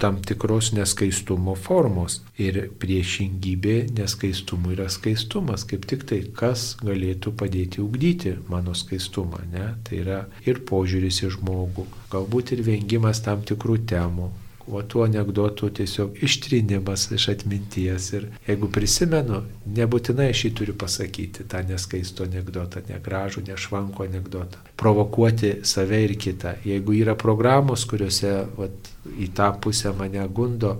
tam 0.00 0.20
tikros 0.24 0.72
neskaistumo 0.76 1.56
formos. 1.58 2.20
Ir 2.38 2.60
priešingybė 2.80 3.76
neskaistumui 3.98 4.76
yra 4.76 4.88
skaistumas, 4.92 5.66
kaip 5.68 5.86
tik 5.90 6.06
tai, 6.08 6.22
kas 6.38 6.70
galėtų 6.84 7.34
padėti 7.38 7.82
ugdyti 7.82 8.36
mano 8.48 8.76
skaistumą. 8.78 9.42
Ne? 9.52 9.72
Tai 9.86 10.02
yra 10.02 10.20
ir 10.46 10.62
požiūris 10.68 11.24
į 11.26 11.32
žmogų, 11.38 11.88
galbūt 12.12 12.54
ir 12.56 12.66
vengimas 12.66 13.22
tam 13.24 13.42
tikrų 13.46 13.80
temų, 13.90 14.30
o 14.70 14.82
tų 14.82 15.04
anegdotų 15.06 15.70
tiesiog 15.80 16.18
ištrinimas 16.24 17.08
iš 17.14 17.28
atminties. 17.34 18.10
Ir 18.16 18.28
jeigu 18.46 18.70
prisimenu, 18.72 19.42
nebūtinai 19.78 20.28
aš 20.32 20.44
jį 20.46 20.52
turiu 20.60 20.76
pasakyti, 20.78 21.46
tą 21.48 21.62
neskaisto 21.68 22.26
anegdotą, 22.28 22.82
negražų, 22.88 23.44
nešvanko 23.48 24.06
anegdotą. 24.08 24.62
Provokuoti 24.80 25.54
save 25.68 26.02
ir 26.06 26.16
kitą. 26.20 26.56
Jeigu 26.68 26.96
yra 27.00 27.16
programos, 27.18 27.86
kuriuose 27.88 28.34
vat, 28.58 28.92
į 29.18 29.30
tą 29.36 29.52
pusę 29.62 29.94
mane 29.96 30.26
gundo 30.28 30.76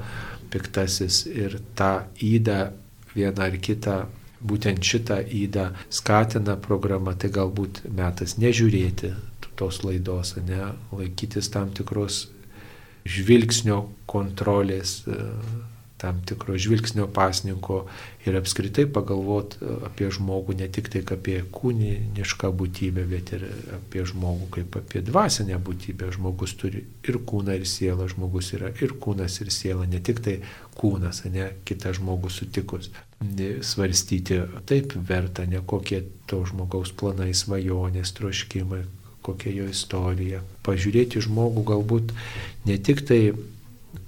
piktasis 0.53 1.27
ir 1.29 1.59
tą 1.77 1.93
įdą 2.25 2.61
vieną 3.17 3.49
ar 3.49 3.59
kitą 3.63 3.99
būtent 4.39 4.85
šitą 4.85 5.19
įdą 5.35 5.73
skatina 5.91 6.57
programa, 6.63 7.15
tai 7.19 7.31
galbūt 7.35 7.83
metas 7.91 8.37
nežiūrėti 8.39 9.13
tos 9.59 9.83
laidos, 9.83 10.37
ne, 10.47 10.73
laikytis 10.95 11.51
tam 11.51 11.73
tikros 11.75 12.29
žvilgsnio 13.09 13.83
kontrolės, 14.09 15.03
e, 15.09 15.19
tam 15.99 16.21
tikro 16.23 16.55
žvilgsnio 16.55 17.09
pasninko 17.11 17.81
ir 18.27 18.37
apskritai 18.39 18.85
pagalvot 18.95 19.57
e, 19.59 19.73
apie 19.89 20.11
žmogų 20.15 20.55
ne 20.61 20.69
tik 20.71 20.91
tai 20.93 21.03
apie 21.17 21.41
kūnišką 21.55 22.53
būtybę, 22.61 23.07
bet 23.11 23.33
ir 23.35 23.47
apie 23.79 24.05
žmogų 24.07 24.47
kaip 24.59 24.79
apie 24.83 25.03
dvasinę 25.09 25.59
būtybę. 25.65 26.13
Žmogus 26.15 26.55
turi 26.61 26.85
ir 27.09 27.19
kūną, 27.19 27.59
ir 27.59 27.67
sielą, 27.67 28.07
žmogus 28.13 28.53
yra 28.59 28.71
ir 28.79 28.95
kūnas, 29.03 29.41
ir 29.43 29.51
siela, 29.55 29.89
ne 29.91 30.01
tik 30.05 30.23
tai 30.25 30.39
kūnas, 30.79 31.25
ne 31.35 31.51
kitą 31.69 31.97
žmogų 31.99 32.31
sutikus. 32.31 32.93
Svarstyti 33.67 34.45
taip 34.71 34.95
verta, 35.09 35.43
ne 35.51 35.59
kokie 35.67 36.05
to 36.31 36.45
žmogaus 36.47 36.95
planai, 36.95 37.33
svajonės, 37.35 38.15
troškimai, 38.15 38.85
kokia 39.29 39.55
jo 39.61 39.71
istorija. 39.71 40.43
Pažiūrėti 40.67 41.23
žmogų 41.29 41.65
galbūt 41.73 42.15
ne 42.69 42.79
tik 42.83 43.05
tai, 43.09 43.23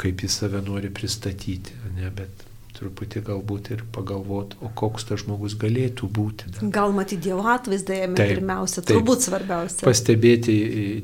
kaip 0.00 0.24
jis 0.24 0.42
save 0.42 0.62
nori 0.64 0.90
pristatyti, 0.92 1.76
ne, 1.96 2.10
bet 2.14 2.46
truputį 2.80 3.20
galbūt 3.26 3.70
ir 3.74 3.82
pagalvoti, 3.92 4.56
o 4.64 4.70
koks 4.76 5.04
tas 5.10 5.20
žmogus 5.20 5.56
galėtų 5.60 6.08
būti. 6.16 6.48
Da. 6.54 6.68
Gal 6.72 6.94
matyti 6.96 7.28
Dievo 7.28 7.44
atvaizdą 7.52 7.98
jame 7.98 8.16
taip, 8.18 8.32
pirmiausia, 8.32 8.80
taip, 8.80 8.96
turbūt 8.96 9.26
svarbiausia. 9.26 9.84
Pastebėti 9.84 10.56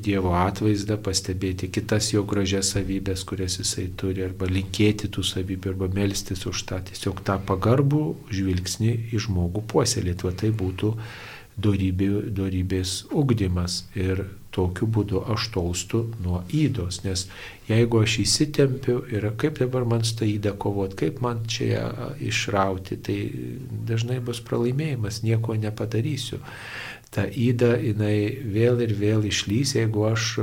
Dievo 0.03 0.33
atvaizdą, 0.39 0.97
pastebėti 1.05 1.69
kitas 1.73 2.09
jo 2.15 2.25
gražias 2.27 2.73
savybės, 2.73 3.25
kurias 3.29 3.59
jisai 3.61 3.87
turi, 3.99 4.25
arba 4.25 4.49
linkėti 4.49 5.11
tų 5.13 5.25
savybių, 5.31 5.75
arba 5.75 5.91
melstis 5.93 6.45
už 6.49 6.65
tą, 6.69 6.81
tiesiog 6.89 7.21
tą 7.27 7.37
pagarbų 7.47 8.03
žvilgsnį 8.33 8.93
į 9.13 9.25
žmogų 9.27 9.65
puoselėti, 9.69 10.27
o 10.27 10.33
tai 10.33 10.53
būtų 10.55 10.95
dorybė, 11.57 12.09
dorybės 12.37 13.03
ugdymas 13.11 13.83
ir 13.97 14.25
tokiu 14.57 14.87
būdu 14.89 15.21
aš 15.33 15.49
tolstu 15.53 16.03
nuo 16.23 16.41
įdos, 16.53 17.01
nes 17.05 17.27
jeigu 17.69 18.01
aš 18.01 18.19
įsitempiu 18.23 18.99
ir 19.13 19.29
kaip 19.41 19.59
dabar 19.61 19.85
man 19.85 20.05
su 20.07 20.15
ta 20.17 20.25
įda 20.25 20.55
kovot, 20.57 20.95
kaip 20.97 21.21
man 21.21 21.43
čia 21.51 22.13
išrauti, 22.23 22.97
tai 23.05 23.17
dažnai 23.89 24.19
bus 24.23 24.41
pralaimėjimas, 24.45 25.21
nieko 25.25 25.57
nepadarysiu. 25.61 26.41
Ta 27.13 27.23
įda 27.23 27.77
jinai 27.79 28.17
vėl 28.51 28.81
ir 28.83 28.91
vėl 28.97 29.27
išlys, 29.29 29.77
jeigu 29.77 30.03
aš 30.09 30.33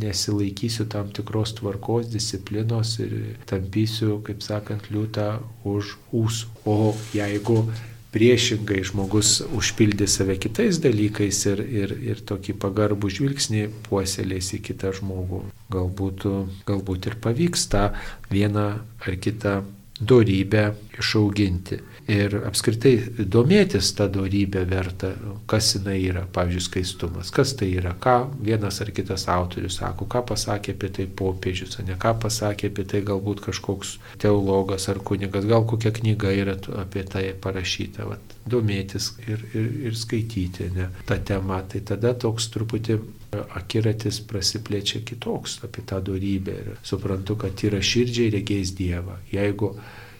nesilaikysiu 0.00 0.86
tam 0.92 1.10
tikros 1.14 1.56
tvarkos, 1.58 2.12
disciplinos 2.12 2.94
ir 3.02 3.16
tampysiu, 3.50 4.20
kaip 4.26 4.44
sakant, 4.44 4.86
liūtą 4.92 5.32
už 5.66 5.96
ūsų. 6.14 6.52
O 6.62 6.94
jeigu 7.16 7.64
priešingai 8.12 8.82
žmogus 8.86 9.40
užpildė 9.56 10.06
save 10.10 10.36
kitais 10.42 10.80
dalykais 10.84 11.42
ir, 11.48 11.62
ir, 11.64 11.94
ir 12.12 12.24
tokį 12.28 12.56
pagarbų 12.62 13.10
žvilgsnį 13.16 13.66
puoselės 13.88 14.52
į 14.56 14.62
kitą 14.68 14.92
žmogų. 14.98 15.44
Galbūt, 15.72 16.26
galbūt 16.68 17.08
ir 17.08 17.16
pavyks 17.24 17.68
tą 17.72 17.86
vieną 18.32 18.66
ar 18.82 19.16
kitą 19.22 19.62
dorybę 20.02 20.72
išauginti. 20.98 21.78
Ir 22.10 22.34
apskritai 22.48 22.96
domėtis 23.30 23.92
tą 23.94 24.08
darybę 24.10 24.64
verta, 24.66 25.12
kas 25.48 25.68
jinai 25.76 26.00
yra, 26.02 26.24
pavyzdžiui, 26.34 26.64
skaistumas, 26.66 27.30
kas 27.34 27.54
tai 27.58 27.68
yra, 27.78 27.92
ką 27.94 28.16
vienas 28.42 28.80
ar 28.82 28.90
kitas 28.94 29.28
autorius 29.30 29.78
sako, 29.78 30.08
ką 30.10 30.24
pasakė 30.32 30.74
apie 30.74 30.90
tai 30.96 31.06
popiežius, 31.06 31.78
ne 31.86 31.94
ką 32.02 32.16
pasakė 32.24 32.72
apie 32.72 32.88
tai 32.90 33.04
galbūt 33.06 33.44
kažkoks 33.46 33.94
teologas 34.22 34.88
ar 34.90 34.98
kunigas, 34.98 35.46
gal 35.46 35.62
kokia 35.70 35.94
knyga 35.94 36.34
yra 36.42 36.58
apie 36.82 37.06
tai 37.06 37.28
parašyta, 37.38 38.10
vat, 38.10 38.36
domėtis 38.50 39.12
ir, 39.28 39.46
ir, 39.54 39.72
ir 39.86 39.98
skaityti 39.98 40.72
ne, 40.74 40.90
tą 41.06 41.22
temą, 41.22 41.62
tai 41.70 41.86
tada 41.86 42.16
toks 42.18 42.50
truputį 42.50 42.98
akiratis 43.32 44.20
prasiplečia 44.28 45.00
kitoks 45.06 45.60
apie 45.66 45.84
tą 45.88 46.00
darybę 46.04 46.54
ir 46.62 46.72
suprantu, 46.86 47.36
kad 47.40 47.64
yra 47.64 47.80
širdžiai 47.82 48.32
regės 48.36 48.74
Dievą. 48.76 49.18
Jeigu 49.32 49.72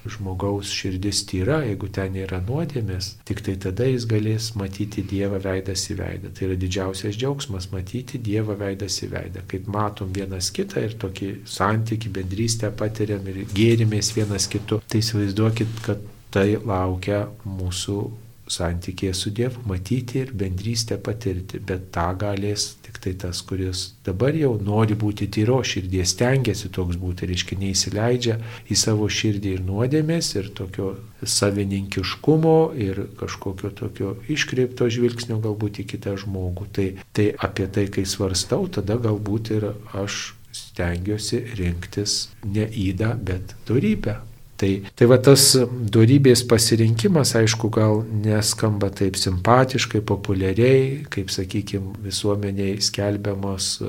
žmogaus 0.08 0.70
širdis 0.74 1.20
tyra, 1.30 1.60
jeigu 1.62 1.86
ten 1.94 2.16
yra 2.18 2.40
nuodėmės, 2.42 3.12
tik 3.28 3.42
tai 3.46 3.54
tada 3.62 3.86
jis 3.86 4.06
galės 4.10 4.48
matyti 4.58 5.04
Dievą 5.06 5.38
veidas 5.44 5.84
į 5.92 5.98
veidą. 6.00 6.32
Tai 6.34 6.48
yra 6.48 6.56
didžiausias 6.64 7.18
džiaugsmas 7.18 7.68
matyti 7.74 8.18
Dievą 8.18 8.56
veidas 8.58 8.98
į 9.04 9.12
veidą. 9.12 9.44
Kaip 9.50 9.68
matom 9.70 10.10
vienas 10.16 10.50
kitą 10.54 10.82
ir 10.88 10.96
tokį 11.02 11.30
santyki, 11.46 12.10
bendrystę 12.16 12.72
patiriam 12.74 13.28
ir 13.30 13.44
gėrimės 13.54 14.10
vienas 14.16 14.48
kitu, 14.50 14.80
tai 14.88 15.04
įsivaizduokit, 15.04 15.78
kad 15.86 16.02
tai 16.32 16.48
laukia 16.56 17.26
mūsų 17.46 17.98
santykėje 18.52 19.14
su 19.16 19.32
Dievu, 19.34 19.62
matyti 19.68 20.20
ir 20.22 20.32
bendrystę 20.36 20.98
patirti, 21.02 21.60
bet 21.68 21.90
tą 21.94 22.08
galės 22.20 22.66
tik 22.84 22.98
tai 23.02 23.14
tas, 23.24 23.40
kuris 23.46 23.84
dabar 24.06 24.36
jau 24.36 24.54
nori 24.60 24.96
būti 24.98 25.28
tyro 25.32 25.60
širdies, 25.66 26.12
stengiasi 26.14 26.70
toks 26.74 26.98
būti, 27.00 27.28
reiškia 27.30 27.58
neįsileidžia 27.62 28.38
į 28.68 28.78
savo 28.78 29.08
širdį 29.08 29.54
ir 29.56 29.64
nuodėmės, 29.68 30.34
ir 30.36 30.50
tokio 30.58 30.92
savininkiškumo, 31.22 32.58
ir 32.76 33.04
kažkokio 33.20 33.72
tokio 33.78 34.16
iškreipto 34.32 34.90
žvilgsnio 34.92 35.38
galbūt 35.42 35.82
į 35.82 35.88
kitą 35.94 36.16
žmogų. 36.20 36.68
Tai, 36.76 36.88
tai 37.16 37.30
apie 37.48 37.68
tai, 37.72 37.88
kai 37.92 38.04
svarstau, 38.08 38.66
tada 38.72 38.98
galbūt 39.00 39.54
ir 39.56 39.72
aš 39.98 40.34
stengiuosi 40.52 41.40
rinktis 41.58 42.26
ne 42.44 42.66
įdą, 42.68 43.14
bet 43.24 43.56
darybę. 43.68 44.20
Tai, 44.62 44.76
tai 44.94 45.08
va 45.10 45.16
tas 45.18 45.42
darybės 45.66 46.44
pasirinkimas, 46.46 47.32
aišku, 47.34 47.66
gal 47.74 48.04
neskamba 48.22 48.92
taip 48.94 49.16
simpatiškai, 49.18 50.04
populiariai, 50.06 51.00
kaip, 51.10 51.32
sakykime, 51.34 51.96
visuomeniai 52.04 52.76
skelbiamos 52.86 53.72
e, 53.82 53.88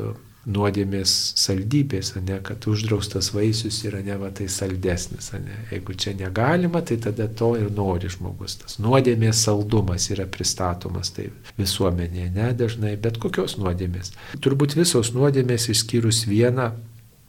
nuodėmės 0.49 1.13
saldybės, 1.39 2.15
ne, 2.25 2.39
kad 2.41 2.65
uždraustas 2.65 3.29
vaisius 3.35 3.83
yra 3.85 4.01
ne 4.01 4.17
va 4.17 4.31
tai 4.33 4.49
saldesnis. 4.49 5.29
Ne. 5.37 5.59
Jeigu 5.75 5.93
čia 5.93 6.15
negalima, 6.17 6.81
tai 6.81 6.97
tada 7.05 7.29
to 7.29 7.53
ir 7.59 7.69
nori 7.69 8.09
žmogus. 8.09 8.57
Tas 8.63 8.81
nuodėmės 8.81 9.45
saldumas 9.45 10.09
yra 10.09 10.25
pristatomas 10.25 11.13
tai 11.13 11.29
visuomenėje, 11.61 12.31
ne 12.33 12.49
dažnai, 12.57 12.97
bet 12.97 13.21
kokios 13.21 13.59
nuodėmės. 13.61 14.15
Turbūt 14.41 14.73
visos 14.81 15.13
nuodėmės 15.13 15.69
išskyrus 15.69 16.25
vieną, 16.33 16.71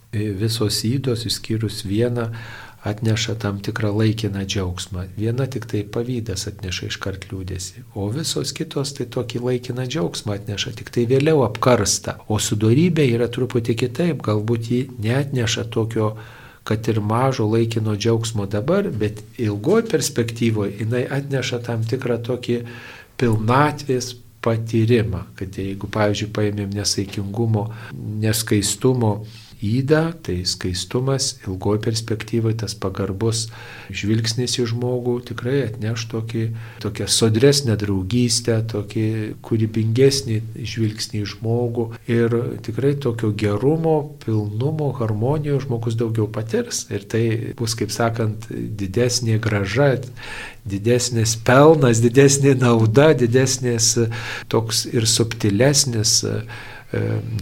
e, 0.09 0.31
visos 0.33 0.81
įdos 0.89 1.29
išskyrus 1.29 1.85
vieną 1.85 2.31
atneša 2.85 3.35
tam 3.41 3.59
tikrą 3.65 3.91
laikiną 3.97 4.45
džiaugsmą. 4.45 5.07
Viena 5.17 5.47
tik 5.51 5.65
tai 5.71 5.81
pavydas 5.95 6.45
atneša 6.51 6.91
iškart 6.91 7.27
liūdėsi, 7.31 7.85
o 7.97 8.07
visos 8.13 8.53
kitos 8.55 8.93
tai 8.97 9.07
tokį 9.15 9.41
laikiną 9.47 9.87
džiaugsmą 9.89 10.37
atneša, 10.39 10.75
tik 10.79 10.91
tai 10.93 11.07
vėliau 11.09 11.43
apkarsta. 11.47 12.19
O 12.29 12.37
sudorybė 12.37 13.07
yra 13.17 13.29
truputį 13.31 13.77
kitaip, 13.85 14.21
galbūt 14.25 14.71
ji 14.71 14.81
neatneša 15.01 15.69
tokio 15.73 16.15
kad 16.65 16.87
ir 16.89 16.97
mažo 16.97 17.45
laikino 17.45 17.93
džiaugsmo 17.93 18.47
dabar, 18.49 18.87
bet 18.89 19.21
ilgoje 19.37 19.85
perspektyvoje 19.91 20.79
jinai 20.79 21.03
atneša 21.17 21.59
tam 21.67 21.83
tikrą 21.85 22.17
tokį 22.25 22.55
pilnatvės 23.21 24.15
patyrimą, 24.45 25.21
kad 25.37 25.57
jeigu, 25.57 25.89
pavyzdžiui, 25.93 26.31
paėmėm 26.33 26.73
nesaikingumo, 26.73 27.67
neskaistumo, 28.21 29.11
įdą, 29.63 30.01
tai 30.25 30.41
skaistumas, 30.47 31.35
ilgoje 31.47 31.81
perspektyvoje 31.85 32.59
tas 32.63 32.75
pagarbus 32.77 33.45
žvilgsnis 33.93 34.57
į 34.59 34.67
žmogų 34.71 35.15
tikrai 35.29 35.61
atneš 35.67 36.07
tokį, 36.11 36.45
tokią 36.83 37.07
sodresnę 37.11 37.77
draugystę, 37.79 38.59
tokį 38.71 39.05
kūrybingesnį 39.45 40.39
žvilgsnį 40.73 41.23
į 41.23 41.29
žmogų 41.35 41.87
ir 42.11 42.37
tikrai 42.65 42.95
tokio 43.01 43.31
gerumo, 43.37 43.97
pilnumo, 44.25 44.91
harmonijos 44.99 45.65
žmogus 45.67 45.97
daugiau 45.99 46.27
patirs. 46.31 46.85
Ir 46.93 47.07
tai 47.09 47.25
bus, 47.57 47.77
kaip 47.77 47.93
sakant, 47.93 48.49
didesnė 48.49 49.39
graža, 49.43 49.95
didesnis 50.65 51.35
pelnas, 51.45 52.01
didesnė 52.03 52.55
nauda, 52.59 53.11
didesnis 53.17 53.93
toks 54.51 54.85
ir 54.89 55.05
subtilesnis 55.09 56.23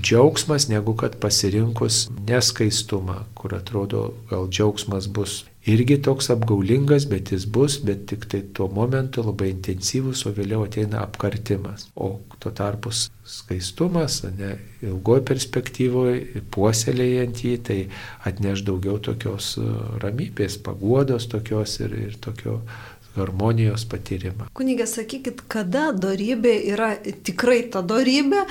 džiaugsmas, 0.02 0.68
negu 0.72 0.96
kad 1.00 1.18
pasirinkus 1.22 2.08
neskaistumą, 2.28 3.24
kur 3.38 3.56
atrodo 3.56 4.12
gal 4.30 4.48
džiaugsmas 4.50 5.08
bus 5.08 5.44
irgi 5.66 5.98
toks 6.02 6.30
apgaulingas, 6.34 7.06
bet 7.08 7.32
jis 7.32 7.46
bus, 7.48 7.78
bet 7.86 8.06
tik 8.12 8.26
tai 8.32 8.42
tuo 8.54 8.68
momentu 8.68 9.24
labai 9.24 9.52
intensyvus, 9.54 10.26
o 10.28 10.34
vėliau 10.36 10.66
ateina 10.68 11.04
apkartimas. 11.06 11.88
O 11.96 12.18
tuo 12.44 12.52
tarpu 12.52 12.92
skaistumas, 12.92 14.22
ne, 14.38 14.58
ilgoje 14.84 15.24
perspektyvoje, 15.30 16.44
puoselėjant 16.54 17.44
jį, 17.46 17.54
tai 17.70 17.80
atneš 18.28 18.66
daugiau 18.68 19.00
tokios 19.04 19.54
e, 19.62 19.68
ramybės, 20.04 20.60
paguodos 20.66 21.30
tokios 21.32 21.80
ir, 21.84 21.96
ir 22.10 22.20
tokio 22.24 22.60
harmonijos 23.16 23.86
patyrimą. 23.88 24.50
Kunigė, 24.58 24.88
sakykit, 24.90 25.46
kada 25.52 25.92
darybė 25.96 26.54
yra 26.74 26.96
tikrai 27.26 27.62
ta 27.72 27.84
darybė, 27.86 28.44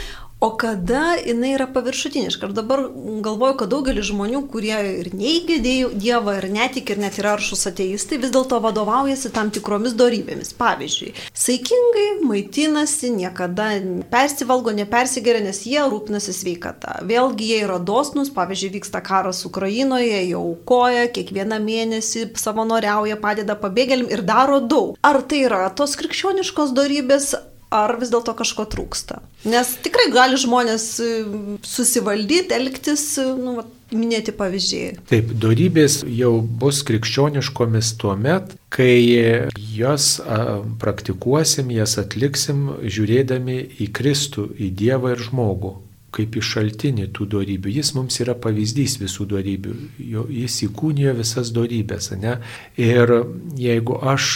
O 0.42 0.56
kada 0.56 1.14
jinai 1.26 1.52
yra 1.54 1.68
paviršutiniška? 1.70 2.48
Ir 2.48 2.52
dabar 2.56 2.80
galvoju, 3.22 3.54
kad 3.60 3.70
daugelis 3.70 4.08
žmonių, 4.08 4.40
kurie 4.50 4.74
ir 4.98 5.10
neigia 5.14 5.60
Dievą, 5.62 6.32
ir 6.40 6.48
netik, 6.50 6.90
ir 6.90 6.98
net 6.98 7.20
yra 7.22 7.36
aršus 7.36 7.62
ateistai, 7.70 8.18
vis 8.18 8.32
dėlto 8.34 8.58
vadovaujasi 8.64 9.30
tam 9.36 9.52
tikromis 9.54 9.94
darybėmis. 9.94 10.50
Pavyzdžiui, 10.58 11.12
saikingai 11.44 12.08
maitinasi, 12.26 13.12
niekada 13.20 13.68
persivalgo, 14.10 14.74
nepersigeria, 14.74 15.44
nes 15.46 15.62
jie 15.62 15.78
rūpinasi 15.86 16.34
sveikata. 16.34 16.96
Vėlgi 17.06 17.52
jie 17.52 17.60
yra 17.68 17.78
dosnus, 17.78 18.34
pavyzdžiui, 18.34 18.72
vyksta 18.80 18.98
karas 19.06 19.44
Ukrainoje, 19.46 20.24
jie 20.26 20.34
aukoja, 20.40 21.06
kiekvieną 21.14 21.60
mėnesį 21.62 22.32
savanoriauja, 22.42 23.20
padeda 23.22 23.54
pabėgėlim 23.62 24.10
ir 24.10 24.26
daro 24.26 24.58
daug. 24.58 24.98
Ar 25.06 25.22
tai 25.22 25.44
yra 25.46 25.68
tos 25.70 25.94
krikščioniškos 26.02 26.74
darybės, 26.74 27.30
ar 27.72 27.96
vis 28.00 28.12
dėlto 28.12 28.34
kažko 28.38 28.66
trūksta. 28.72 29.20
Nes 29.48 29.74
tikrai 29.84 30.10
gali 30.12 30.38
žmonės 30.40 30.86
e, 31.02 31.10
susivaldyti, 31.66 32.54
elgtis, 32.56 33.06
e, 33.22 33.28
nu, 33.38 33.56
va, 33.60 33.66
minėti 33.92 34.34
pavyzdžiai. 34.36 34.96
Taip, 35.10 35.32
darybės 35.42 36.00
jau 36.08 36.34
bus 36.40 36.80
krikščioniškomis 36.88 37.94
tuo 38.00 38.14
met, 38.16 38.54
kai 38.72 38.96
jas 39.76 40.14
praktikuosim, 40.80 41.72
jas 41.76 41.98
atliksim, 42.00 42.70
žiūrėdami 42.80 43.58
į 43.84 43.90
Kristų, 43.92 44.48
į 44.56 44.72
Dievą 44.80 45.12
ir 45.16 45.26
žmogų 45.28 45.76
kaip 46.12 46.36
į 46.36 46.42
šaltinį 46.44 47.08
tų 47.16 47.26
darybių. 47.32 47.72
Jis 47.72 47.92
mums 47.96 48.18
yra 48.20 48.34
pavyzdys 48.38 48.98
visų 49.00 49.26
darybių. 49.32 49.74
Jis 50.32 50.58
įkūnijo 50.66 51.14
visas 51.16 51.52
darybės. 51.56 52.10
Ne? 52.20 52.36
Ir 52.80 53.12
jeigu 53.58 53.96
aš 54.12 54.28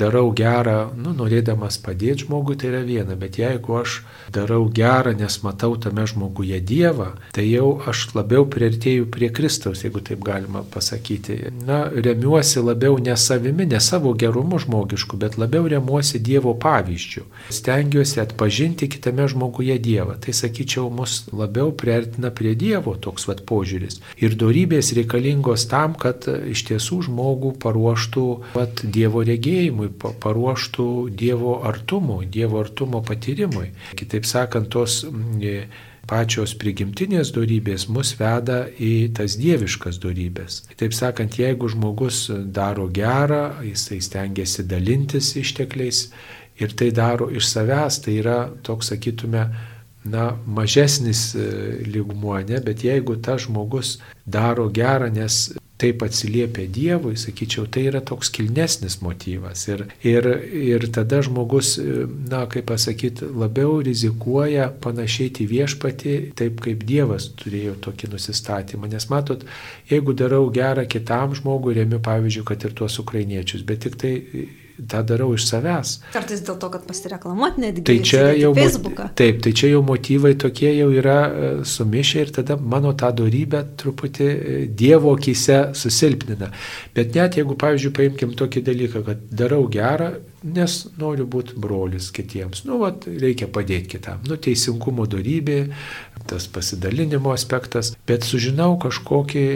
darau 0.00 0.30
gerą, 0.36 0.78
nu, 0.96 1.12
norėdamas 1.16 1.80
padėti 1.84 2.24
žmogui, 2.24 2.56
tai 2.58 2.72
yra 2.72 2.82
viena, 2.86 3.16
bet 3.18 3.38
jeigu 3.40 3.76
aš 3.82 4.00
darau 4.32 4.64
gerą, 4.72 5.12
nes 5.18 5.38
matau 5.44 5.76
tame 5.76 6.06
žmoguje 6.08 6.60
Dievą, 6.68 7.10
tai 7.36 7.44
jau 7.50 7.76
aš 7.88 8.08
labiau 8.16 8.46
priartėjau 8.48 9.08
prie 9.12 9.28
Kristaus, 9.34 9.84
jeigu 9.84 10.02
taip 10.04 10.24
galima 10.24 10.64
pasakyti. 10.64 11.38
Na, 11.68 11.84
remiuosi 11.92 12.64
labiau 12.64 12.96
ne 13.02 13.16
savimi, 13.20 13.68
ne 13.68 13.80
savo 13.84 14.14
gerumu 14.16 14.60
žmogišku, 14.64 15.20
bet 15.20 15.36
labiau 15.40 15.68
remiuosi 15.68 16.22
Dievo 16.24 16.56
pavyzdžiu. 16.56 17.26
Stengiuosi 17.52 18.22
atpažinti 18.24 18.88
kitame 18.88 19.28
žmoguje 19.28 19.76
Dievą. 19.82 20.16
Tai 20.24 20.34
sakyčiau, 20.34 20.88
mus 20.92 21.17
labiau 21.32 21.72
priartina 21.76 22.30
prie 22.34 22.54
Dievo 22.58 22.94
toks 22.96 23.28
vat 23.28 23.42
požiūris. 23.48 24.00
Ir 24.22 24.36
darybės 24.38 24.92
reikalingos 24.98 25.66
tam, 25.70 25.96
kad 25.98 26.28
e, 26.30 26.38
iš 26.54 26.64
tiesų 26.70 27.02
žmogų 27.08 27.54
paruoštų 27.62 28.26
vat 28.54 28.84
Dievo 28.84 29.24
regėjimui, 29.26 29.90
paruoštų 29.98 30.88
Dievo 31.10 31.58
artumui, 31.68 32.26
Dievo 32.26 32.62
artumo 32.64 33.02
patyrimui. 33.04 33.70
Kitaip 33.98 34.26
sakant, 34.28 34.70
tos 34.72 35.02
e, 35.04 35.60
pačios 36.08 36.54
prigimtinės 36.58 37.32
darybės 37.36 37.86
mus 37.92 38.14
veda 38.18 38.62
į 38.80 39.12
tas 39.16 39.36
dieviškas 39.40 40.00
darybės. 40.02 40.62
Taip 40.80 40.96
sakant, 40.96 41.36
jeigu 41.40 41.68
žmogus 41.72 42.26
daro 42.54 42.88
gerą, 42.88 43.60
jisai 43.66 44.00
stengiasi 44.04 44.64
dalintis 44.68 45.34
ištekliais 45.40 46.06
ir 46.58 46.74
tai 46.78 46.90
daro 46.94 47.28
iš 47.30 47.50
savęs, 47.52 48.00
tai 48.04 48.18
yra 48.22 48.38
toks, 48.66 48.92
sakytume, 48.92 49.44
na, 50.10 50.32
mažesnis 50.46 51.30
e, 51.34 51.46
lygmuo, 51.86 52.38
ne, 52.48 52.60
bet 52.64 52.84
jeigu 52.84 53.16
tas 53.22 53.46
žmogus 53.46 53.96
daro 54.26 54.68
gerą, 54.72 55.10
nes 55.12 55.48
taip 55.78 56.02
atsiliepia 56.02 56.66
Dievui, 56.66 57.14
sakyčiau, 57.16 57.68
tai 57.70 57.84
yra 57.86 58.00
toks 58.02 58.32
kilnesnis 58.34 58.98
motyvas. 59.04 59.62
Ir, 59.70 59.84
ir, 60.02 60.26
ir 60.58 60.86
tada 60.94 61.20
žmogus, 61.22 61.76
na, 62.30 62.42
kaip 62.50 62.66
pasakyti, 62.72 63.28
labiau 63.38 63.78
rizikuoja 63.86 64.68
panašiai 64.82 65.30
į 65.44 65.48
viešpatį, 65.52 66.16
taip 66.38 66.62
kaip 66.64 66.82
Dievas 66.88 67.30
turėjo 67.38 67.76
tokį 67.86 68.10
nusistatymą. 68.16 68.90
Nes 68.90 69.06
matot, 69.12 69.44
jeigu 69.90 70.16
darau 70.18 70.48
gerą 70.54 70.86
kitam 70.90 71.36
žmogui, 71.38 71.76
remiu, 71.78 72.02
pavyzdžiui, 72.02 72.46
kad 72.50 72.66
ir 72.66 72.74
tuos 72.74 72.98
ukrainiečius, 72.98 73.62
bet 73.68 73.86
tik 73.86 74.00
tai 74.02 74.14
tą 74.86 75.02
darau 75.06 75.32
iš 75.34 75.46
savęs. 75.48 75.94
Kartais 76.14 76.42
dėl 76.46 76.58
to, 76.60 76.70
kad 76.72 76.84
pasireklamuoti 76.86 77.64
netgi. 77.64 77.84
Tai 77.88 77.96
čia 78.06 78.22
jau, 78.38 78.52
Facebooką. 78.56 79.08
taip, 79.18 79.40
tai 79.44 79.52
čia 79.58 79.72
jau 79.72 79.82
motyvai 79.86 80.34
tokie 80.38 80.70
jau 80.76 80.88
yra 80.94 81.18
e, 81.26 81.50
sumišę 81.66 82.24
ir 82.24 82.32
tada 82.38 82.58
mano 82.60 82.94
tą 82.98 83.10
darybę 83.18 83.64
truputį 83.80 84.28
e, 84.28 84.58
Dievo 84.78 85.16
akise 85.18 85.60
susilpnina. 85.78 86.52
Bet 86.94 87.16
net 87.18 87.40
jeigu, 87.40 87.58
pavyzdžiui, 87.58 87.94
paimkim 87.98 88.34
tokį 88.38 88.64
dalyką, 88.70 89.04
kad 89.08 89.24
darau 89.42 89.64
gerą, 89.72 90.12
nes 90.42 90.76
noriu 90.98 91.26
būti 91.26 91.56
brolis 91.58 92.10
kitiems. 92.14 92.64
Nu, 92.68 92.78
vat, 92.82 93.06
reikia 93.08 93.48
padėti 93.50 93.96
kitam. 93.96 94.20
Nu, 94.28 94.38
teisingumo 94.40 95.06
darybė, 95.10 95.58
tas 96.28 96.48
pasidalinimo 96.52 97.32
aspektas, 97.34 97.94
bet 98.08 98.26
sužinau 98.28 98.76
kažkokį 98.82 99.46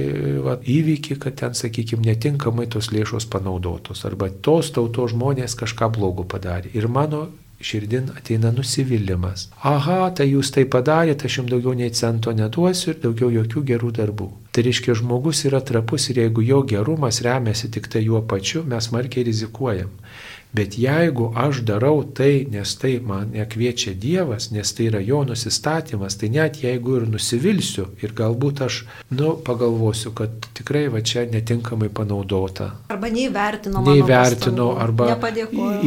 vat, 0.47 0.66
įvykį, 0.68 1.18
kad 1.23 1.38
ten, 1.42 1.59
sakykime, 1.59 2.07
netinkamai 2.09 2.68
tos 2.73 2.90
lėšos 2.95 3.29
panaudotos, 3.33 4.05
arba 4.09 4.31
tos 4.31 4.73
tautos 4.75 5.14
žmonės 5.14 5.57
kažką 5.59 5.92
blogo 5.95 6.27
padarė. 6.29 6.73
Ir 6.77 6.88
mano 6.90 7.29
širdin 7.62 8.11
ateina 8.16 8.51
nusivylimas. 8.53 9.47
Aha, 9.62 10.11
tai 10.16 10.27
jūs 10.33 10.51
tai 10.55 10.64
padarėte, 10.68 11.29
aš 11.29 11.38
jums 11.40 11.53
daugiau 11.53 11.75
nei 11.79 11.92
cento 11.95 12.35
neduosiu 12.35 12.92
ir 12.92 13.01
daugiau 13.05 13.31
jokių 13.38 13.62
gerų 13.71 13.92
darbų. 13.99 14.29
Tai 14.53 14.64
reiškia, 14.66 14.97
žmogus 14.99 15.45
yra 15.49 15.62
trapus 15.64 16.11
ir 16.11 16.25
jeigu 16.25 16.45
jo 16.45 16.62
gerumas 16.68 17.23
remiasi 17.25 17.71
tik 17.73 17.88
tai 17.92 18.05
juo 18.05 18.21
pačiu, 18.27 18.64
mes 18.68 18.90
markiai 18.92 19.25
rizikuojam. 19.31 19.92
Bet 20.53 20.77
jeigu 20.77 21.31
aš 21.37 21.62
darau 21.65 22.03
tai, 22.05 22.45
nes 22.53 22.75
tai 22.77 22.99
mane 23.01 23.47
kviečia 23.49 23.95
Dievas, 23.97 24.51
nes 24.53 24.69
tai 24.77 24.91
yra 24.91 25.01
jo 25.01 25.23
nusistatymas, 25.25 26.19
tai 26.21 26.29
net 26.29 26.59
jeigu 26.61 26.99
ir 26.99 27.07
nusivilsiu 27.09 27.87
ir 28.05 28.12
galbūt 28.12 28.61
aš, 28.67 28.83
nu, 29.17 29.31
pagalvosiu, 29.47 30.12
kad 30.12 30.35
tikrai 30.53 30.91
va 30.93 31.01
čia 31.01 31.25
netinkamai 31.33 31.88
panaudota. 31.88 32.67
Arba 32.93 33.09
neįvertino. 33.15 33.81
Neįvertino, 33.87 34.67
arba 34.77 35.17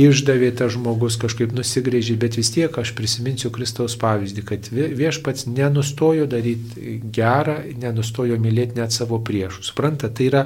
išdavė 0.01 0.49
tas 0.58 0.73
žmogus 0.73 1.19
kažkaip 1.21 1.54
nusigrėžė, 1.54 2.17
bet 2.25 2.39
vis 2.41 2.49
tiek 2.58 2.73
aš 2.82 2.95
prisiminsiu 2.97 3.54
Kristaus 3.54 3.93
pavyzdį, 4.01 4.45
kad 4.49 4.71
viešpats 4.73 5.45
nenustojo 5.45 6.25
daryti 6.32 6.97
gerą, 7.13 7.60
nenustojo 7.86 8.41
mylėti 8.41 8.82
net 8.82 8.97
savo 8.97 9.21
priešus. 9.21 9.69
Supranta, 9.69 10.10
tai 10.10 10.32
yra 10.32 10.43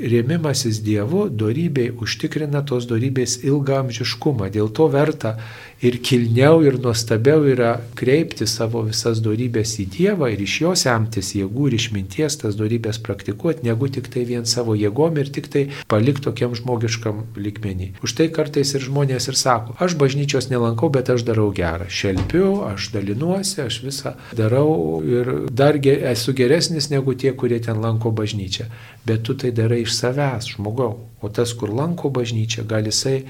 rėmimasis 0.00 0.80
Dievu, 0.88 1.28
darybei 1.28 1.90
užtikrina 1.92 2.64
tos 2.64 2.88
darybės 2.88 3.42
ilgą 3.44 3.57
ilgamžiškumą. 3.58 4.48
Dėl 4.54 4.72
to 4.72 4.88
verta 4.92 5.36
ir 5.82 5.98
kilniau, 6.02 6.62
ir 6.66 6.78
nuostabiau 6.82 7.44
yra 7.46 7.76
kreipti 7.98 8.46
savo 8.50 8.82
visas 8.86 9.20
darybės 9.22 9.76
į 9.82 9.86
Dievą 9.94 10.30
ir 10.32 10.42
iš 10.42 10.56
jo 10.64 10.72
semtis 10.78 11.30
jėgų 11.38 11.68
ir 11.68 11.76
išminties 11.78 12.38
tas 12.42 12.58
darybės 12.58 12.98
praktikuoti, 13.04 13.66
negu 13.68 13.90
tik 13.92 14.10
tai 14.12 14.24
vien 14.28 14.46
savo 14.48 14.74
jėgom 14.78 15.20
ir 15.22 15.30
tik 15.34 15.46
tai 15.52 15.64
palikti 15.90 16.26
tokiam 16.26 16.56
žmogiškam 16.58 17.22
likmenį. 17.38 17.92
Už 18.02 18.16
tai 18.18 18.28
kartais 18.34 18.74
ir 18.74 18.84
žmonės 18.88 19.30
ir 19.30 19.38
sako, 19.38 19.76
aš 19.78 19.94
bažnyčios 20.00 20.50
nelankau, 20.50 20.90
bet 20.94 21.12
aš 21.14 21.22
darau 21.28 21.50
gerą. 21.54 21.86
Šelpiu, 21.88 22.64
aš 22.66 22.90
dalinuosi, 22.96 23.60
aš 23.62 23.82
visą 23.86 24.16
darau 24.36 24.98
ir 25.06 25.30
dar 25.50 25.78
ge 25.78 25.94
esu 26.10 26.34
geresnis 26.34 26.90
negu 26.90 27.14
tie, 27.14 27.32
kurie 27.38 27.60
ten 27.62 27.78
lanko 27.82 28.10
bažnyčią. 28.10 28.66
Bet 29.06 29.22
tu 29.24 29.38
tai 29.38 29.54
darai 29.54 29.84
iš 29.86 29.94
savęs, 29.94 30.56
žmogau. 30.56 30.96
O 31.22 31.28
tas, 31.34 31.50
kur 31.58 31.70
lanko 31.74 32.12
bažnyčią, 32.14 32.62
gali 32.68 32.92
jisai 32.92 33.24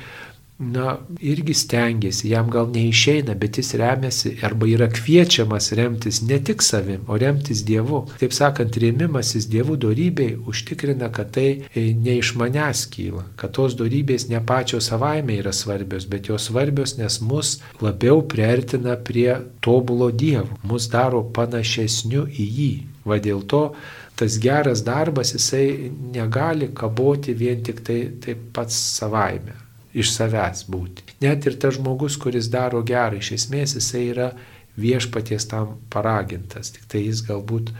na, 0.58 0.98
irgi 1.20 1.54
stengiasi, 1.54 2.28
jam 2.28 2.50
gal 2.50 2.66
neišeina, 2.74 3.34
bet 3.38 3.58
jis 3.60 3.74
remiasi 3.78 4.32
arba 4.42 4.66
yra 4.66 4.88
kviečiamas 4.90 5.70
remtis 5.78 6.18
ne 6.26 6.40
tik 6.44 6.62
savim, 6.66 7.04
o 7.06 7.18
remtis 7.18 7.62
Dievu. 7.66 8.00
Taip 8.18 8.34
sakant, 8.34 8.78
rėmimasis 8.82 9.46
Dievų 9.52 9.76
darybei 9.84 10.32
užtikrina, 10.50 11.12
kad 11.14 11.30
tai 11.36 11.46
e, 11.70 11.84
ne 11.94 12.16
iš 12.18 12.32
manęs 12.40 12.88
kyla, 12.90 13.22
kad 13.38 13.54
tos 13.54 13.76
darybės 13.78 14.26
ne 14.32 14.40
pačios 14.42 14.90
savaime 14.90 15.38
yra 15.38 15.54
svarbios, 15.54 16.08
bet 16.10 16.26
jos 16.32 16.48
svarbios, 16.50 16.96
nes 16.98 17.20
mus 17.22 17.54
labiau 17.84 18.24
priartina 18.26 18.98
prie 18.98 19.30
tobulo 19.62 20.10
Dievo, 20.10 20.58
mus 20.66 20.90
daro 20.90 21.22
panašesniu 21.38 22.26
į 22.26 22.50
jį. 22.58 22.72
Va 23.06 23.22
dėl 23.22 23.46
to 23.46 23.62
tas 24.18 24.40
geras 24.42 24.82
darbas, 24.82 25.30
jisai 25.38 25.92
negali 26.10 26.72
kaboti 26.74 27.38
vien 27.38 27.62
tik 27.62 27.86
tai 27.86 28.00
taip 28.18 28.50
pats 28.58 28.74
savaime 28.98 29.67
iš 29.94 30.12
savęs 30.14 30.66
būti. 30.70 31.04
Net 31.24 31.46
ir 31.48 31.58
tas 31.60 31.76
žmogus, 31.78 32.18
kuris 32.20 32.50
daro 32.52 32.82
gerą, 32.86 33.18
iš 33.18 33.32
esmės 33.38 33.76
jisai 33.78 34.04
yra 34.12 34.28
viešpaties 34.78 35.48
tam 35.50 35.78
paragintas, 35.90 36.72
tik 36.74 36.86
tai 36.90 37.04
jis 37.06 37.24
galbūt 37.26 37.72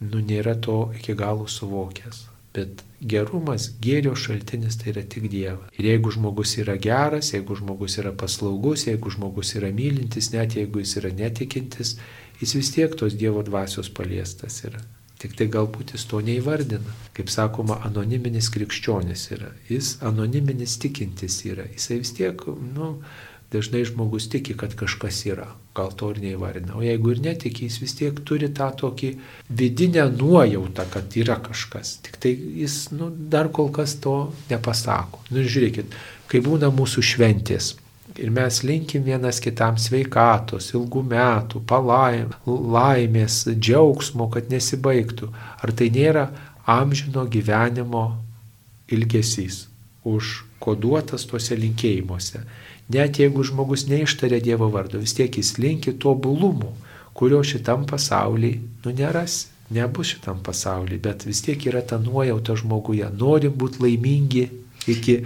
nu, 0.00 0.20
nėra 0.20 0.56
to 0.58 0.90
iki 0.98 1.14
galo 1.14 1.46
suvokęs. 1.46 2.26
Bet 2.50 2.82
gerumas, 3.12 3.68
gėrio 3.82 4.16
šaltinis 4.18 4.80
tai 4.80 4.90
yra 4.90 5.04
tik 5.06 5.28
Dievas. 5.30 5.68
Ir 5.78 5.86
jeigu 5.92 6.10
žmogus 6.10 6.56
yra 6.58 6.74
geras, 6.82 7.30
jeigu 7.30 7.54
žmogus 7.60 8.00
yra 8.02 8.10
paslaugus, 8.10 8.88
jeigu 8.88 9.12
žmogus 9.14 9.54
yra 9.60 9.70
mylintis, 9.74 10.32
net 10.34 10.56
jeigu 10.58 10.82
jis 10.82 10.96
yra 10.98 11.12
netikintis, 11.14 11.94
jis 12.40 12.56
vis 12.58 12.72
tiek 12.74 12.96
tos 12.98 13.14
Dievo 13.14 13.44
dvasios 13.46 13.92
paliestas 13.94 14.64
yra. 14.66 14.82
Tik 15.20 15.34
tai 15.36 15.50
galbūt 15.52 15.92
jis 15.94 16.06
to 16.08 16.22
neįvardina. 16.24 16.94
Kaip 17.16 17.28
sakoma, 17.32 17.76
anoniminis 17.84 18.48
krikščionis 18.54 19.26
yra. 19.36 19.50
Jis 19.68 19.98
anoniminis 20.06 20.78
tikintis 20.80 21.42
yra. 21.44 21.66
Jisai 21.74 21.98
vis 22.00 22.14
tiek, 22.16 22.44
nu, 22.76 22.94
dažnai 23.52 23.82
žmogus 23.84 24.30
tiki, 24.32 24.56
kad 24.56 24.72
kažkas 24.80 25.18
yra. 25.28 25.50
Gal 25.76 25.92
to 25.92 26.08
ir 26.14 26.22
neįvardina. 26.22 26.72
O 26.78 26.84
jeigu 26.86 27.12
ir 27.12 27.20
netiki, 27.26 27.68
jis 27.68 27.76
vis 27.82 27.94
tiek 27.98 28.16
turi 28.26 28.48
tą 28.56 28.70
tokį 28.80 29.12
vidinę 29.60 30.06
nuojautą, 30.14 30.88
kad 30.94 31.20
yra 31.20 31.36
kažkas. 31.44 31.98
Tik 32.06 32.16
tai 32.22 32.32
jis, 32.62 32.86
nu, 32.96 33.10
dar 33.12 33.52
kol 33.52 33.68
kas 33.76 33.98
to 34.00 34.16
nepasako. 34.48 35.20
Nu, 35.28 35.44
žiūrėkit, 35.44 36.00
kai 36.32 36.40
būna 36.46 36.72
mūsų 36.72 37.04
šventės 37.12 37.74
Ir 38.20 38.28
mes 38.30 38.58
linkim 38.62 39.04
vienas 39.06 39.38
kitam 39.40 39.78
sveikatos, 39.80 40.66
ilgų 40.76 41.02
metų, 41.08 41.62
palaim, 41.64 42.34
laimės, 42.46 43.46
džiaugsmo, 43.56 44.26
kad 44.34 44.50
nesibaigtų. 44.52 45.30
Ar 45.64 45.72
tai 45.72 45.88
nėra 45.94 46.26
amžino 46.68 47.24
gyvenimo 47.24 48.04
ilgesys, 48.92 49.62
užkoduotas 50.04 51.24
tuose 51.30 51.56
linkėjimuose. 51.56 52.42
Net 52.92 53.20
jeigu 53.22 53.44
žmogus 53.46 53.86
neištarė 53.88 54.40
Dievo 54.44 54.68
vardo, 54.74 55.00
vis 55.00 55.14
tiek 55.16 55.40
jis 55.40 55.54
linki 55.62 55.94
tobulumų, 56.02 56.74
kurio 57.16 57.40
šitam 57.46 57.86
pasaulyje 57.88 58.60
nu 58.84 58.94
nerasi. 59.00 59.48
Nebus 59.70 60.08
šitam 60.10 60.40
pasaulyje, 60.42 60.98
bet 60.98 61.22
vis 61.28 61.44
tiek 61.46 61.62
yra 61.70 61.78
ta 61.86 61.94
nuojauta 62.02 62.56
žmoguje. 62.58 63.06
Norim 63.14 63.52
būti 63.54 63.78
laimingi 63.84 64.48
iki 64.90 65.20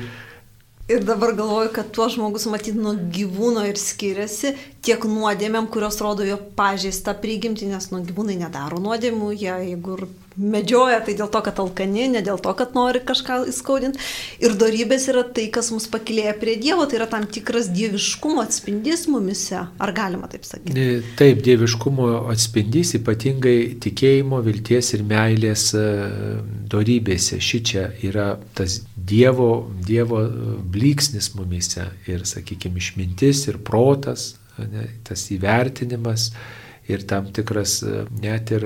Ir 0.89 1.05
dabar 1.05 1.33
galvoju, 1.33 1.71
kad 1.73 1.91
tuo 1.97 2.11
žmogus 2.13 2.45
matyt 2.53 2.77
nuo 2.77 2.93
gyvūno 2.93 3.63
ir 3.65 3.79
skiriasi 3.81 4.51
tiek 4.85 5.07
nuodėmėm, 5.09 5.71
kurios 5.73 5.97
rodo 6.05 6.27
jo 6.29 6.37
pažįstą 6.59 7.15
prigimtį, 7.23 7.71
nes 7.73 7.89
nu, 7.89 8.03
gyvūnai 8.05 8.37
nedaro 8.43 8.83
nuodėmų, 8.85 9.31
jie 9.33 9.55
jeigu 9.71 9.97
ir 9.97 10.05
medžioja, 10.37 11.01
tai 11.05 11.15
dėl 11.19 11.31
to, 11.33 11.41
kad 11.47 11.59
alkani, 11.63 12.07
ne 12.13 12.23
dėl 12.25 12.41
to, 12.43 12.53
kad 12.59 12.75
nori 12.77 13.01
kažką 13.05 13.41
įskaudinti. 13.51 14.01
Ir 14.45 14.57
darybės 14.59 15.07
yra 15.13 15.25
tai, 15.37 15.47
kas 15.55 15.71
mus 15.75 15.87
pakilėja 15.91 16.35
prie 16.41 16.57
Dievo, 16.61 16.87
tai 16.91 16.99
yra 17.01 17.09
tam 17.11 17.27
tikras 17.31 17.71
dieviškumo 17.75 18.43
atspindys 18.45 19.07
mumise. 19.11 19.65
Ar 19.79 19.95
galima 19.97 20.31
taip 20.33 20.47
sakyti? 20.49 21.03
Taip, 21.19 21.43
dieviškumo 21.47 22.09
atspindys 22.33 22.95
ypatingai 22.99 23.57
tikėjimo, 23.85 24.41
vilties 24.47 24.95
ir 24.97 25.05
meilės 25.07 25.69
e, 25.79 25.85
darybėse. 26.73 27.41
Ši 27.43 27.63
čia 27.65 27.87
yra 28.07 28.35
tas 28.57 28.83
Dievo, 29.05 29.67
dievo 29.85 30.23
blyksnis 30.73 31.35
mumise 31.37 31.91
ir, 32.09 32.23
sakykime, 32.25 32.81
išmintis 32.81 33.43
ir 33.51 33.59
protas, 33.61 34.31
ne, 34.57 34.87
tas 35.05 35.27
įvertinimas 35.35 36.31
ir 36.89 37.05
tam 37.09 37.29
tikras 37.35 37.83
e, 37.85 38.07
net 38.23 38.55
ir 38.57 38.65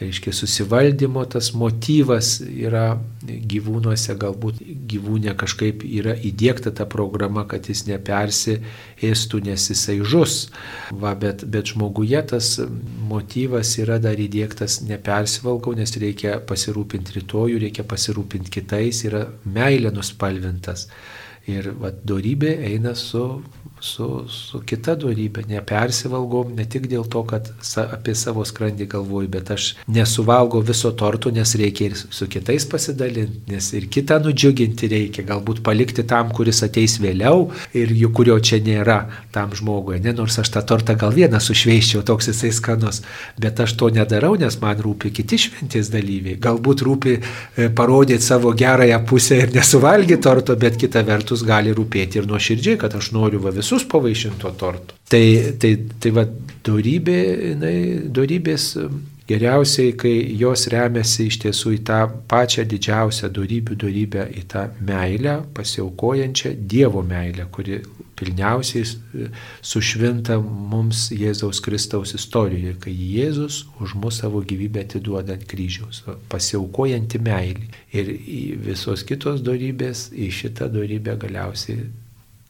reiškia, 0.00 0.32
susivaldymo 0.32 1.24
tas 1.32 1.52
motyvas 1.56 2.36
yra 2.44 2.98
gyvūnuose, 3.24 4.16
galbūt 4.20 4.60
gyvūnė 4.90 5.32
kažkaip 5.40 5.84
yra 5.88 6.12
įdėkta 6.28 6.72
ta 6.76 6.84
programa, 6.90 7.46
kad 7.48 7.68
jis 7.70 7.86
nepersiėstų, 7.88 9.40
nes 9.48 9.68
jisai 9.72 9.98
žus. 10.04 10.36
Va, 10.92 11.14
bet, 11.16 11.46
bet 11.48 11.72
žmoguje 11.72 12.20
tas 12.34 12.52
motyvas 13.08 13.72
yra 13.80 13.96
dar 14.02 14.20
įdėktas 14.20 14.82
nepersivalgau, 14.86 15.72
nes 15.78 15.96
reikia 16.00 16.38
pasirūpinti 16.44 17.16
rytojų, 17.20 17.60
reikia 17.64 17.86
pasirūpinti 17.88 18.52
kitais, 18.60 19.04
yra 19.08 19.26
meilė 19.48 19.94
nuspalvintas. 19.96 20.90
Ir 21.48 21.70
va, 21.78 21.92
dorybė 21.94 22.56
eina 22.68 22.92
su 22.98 23.22
su, 23.80 24.24
su 24.32 24.60
kita 24.66 24.94
darybė, 24.96 25.44
nepersivalgom 25.50 26.54
ne 26.56 26.64
tik 26.68 26.86
dėl 26.90 27.04
to, 27.10 27.22
kad 27.28 27.50
sa, 27.64 27.84
apie 27.96 28.14
savo 28.16 28.44
skrandį 28.46 28.86
galvoju, 28.96 29.28
bet 29.32 29.50
aš 29.52 29.68
nesuvalgau 29.92 30.62
viso 30.64 30.92
torto, 30.96 31.30
nes 31.34 31.54
reikia 31.58 31.90
ir 31.90 31.96
su 31.96 32.28
kitais 32.30 32.66
pasidalinti, 32.70 33.42
nes 33.52 33.68
ir 33.76 33.88
kitą 33.92 34.18
nudžiuginti 34.24 34.88
reikia, 34.92 35.26
galbūt 35.28 35.62
palikti 35.66 36.06
tam, 36.08 36.32
kuris 36.36 36.62
ateis 36.64 36.96
vėliau 37.02 37.50
ir 37.76 37.92
jų, 37.92 38.12
kurio 38.16 38.38
čia 38.40 38.60
nėra 38.64 38.98
tam 39.34 39.52
žmogui. 39.56 40.00
Ne, 40.04 40.14
nors 40.16 40.38
aš 40.40 40.54
tą 40.54 40.64
tortą 40.66 40.96
gal 40.98 41.12
vieną 41.16 41.40
sušveiščiau, 41.42 42.04
toks 42.06 42.30
jisai 42.32 42.52
skanus, 42.56 43.02
bet 43.40 43.60
aš 43.60 43.76
to 43.76 43.90
nedarau, 43.92 44.34
nes 44.40 44.56
man 44.62 44.80
rūpi 44.82 45.12
kiti 45.20 45.40
šventės 45.46 45.92
dalyviai. 45.92 46.38
Galbūt 46.40 46.84
rūpi 46.86 47.16
e, 47.18 47.68
parodyti 47.76 48.24
savo 48.24 48.54
gerąją 48.56 49.02
pusę 49.08 49.42
ir 49.44 49.54
nesuvalgyti 49.54 50.22
torto, 50.24 50.56
bet 50.56 50.80
kita 50.80 51.04
vertus 51.06 51.44
gali 51.46 51.74
rūpėti 51.76 52.22
ir 52.22 52.28
nuoširdžiai, 52.30 52.80
kad 52.80 52.96
aš 52.96 53.12
noriu 53.14 53.42
va 53.44 53.52
visus 53.66 53.88
pavaišinto 53.88 54.50
torto. 54.58 54.94
Tai, 55.10 55.26
tai, 55.58 55.74
tai 56.02 56.14
va, 56.14 56.24
darybė, 56.66 57.18
jinai, 57.52 57.76
darybės 58.14 58.72
geriausiai, 59.26 59.94
kai 59.98 60.14
jos 60.38 60.68
remiasi 60.70 61.26
iš 61.30 61.40
tiesų 61.42 61.74
į 61.76 61.82
tą 61.86 62.00
pačią 62.30 62.66
didžiausią 62.70 63.30
darybių 63.34 63.78
darybę, 63.82 64.26
į 64.38 64.46
tą 64.52 64.68
meilę, 64.86 65.40
pasiaukojančią 65.54 66.54
Dievo 66.70 67.02
meilę, 67.06 67.48
kuri 67.50 67.80
pilniausiai 68.16 68.86
sušvinta 69.66 70.38
mums 70.40 71.10
Jėzaus 71.12 71.60
Kristaus 71.62 72.14
istorijoje, 72.16 72.78
kai 72.86 72.94
Jėzus 72.94 73.64
už 73.82 73.94
mus 73.98 74.22
savo 74.22 74.40
gyvybę 74.46 74.86
atiduoda 74.86 75.36
ant 75.36 75.44
kryžiaus, 75.50 76.04
pasiaukojanti 76.32 77.20
meilė. 77.26 77.68
Ir 77.98 78.14
visos 78.70 79.04
kitos 79.06 79.42
darybės 79.46 80.08
į 80.14 80.30
šitą 80.38 80.70
darybę 80.72 81.18
galiausiai 81.26 81.90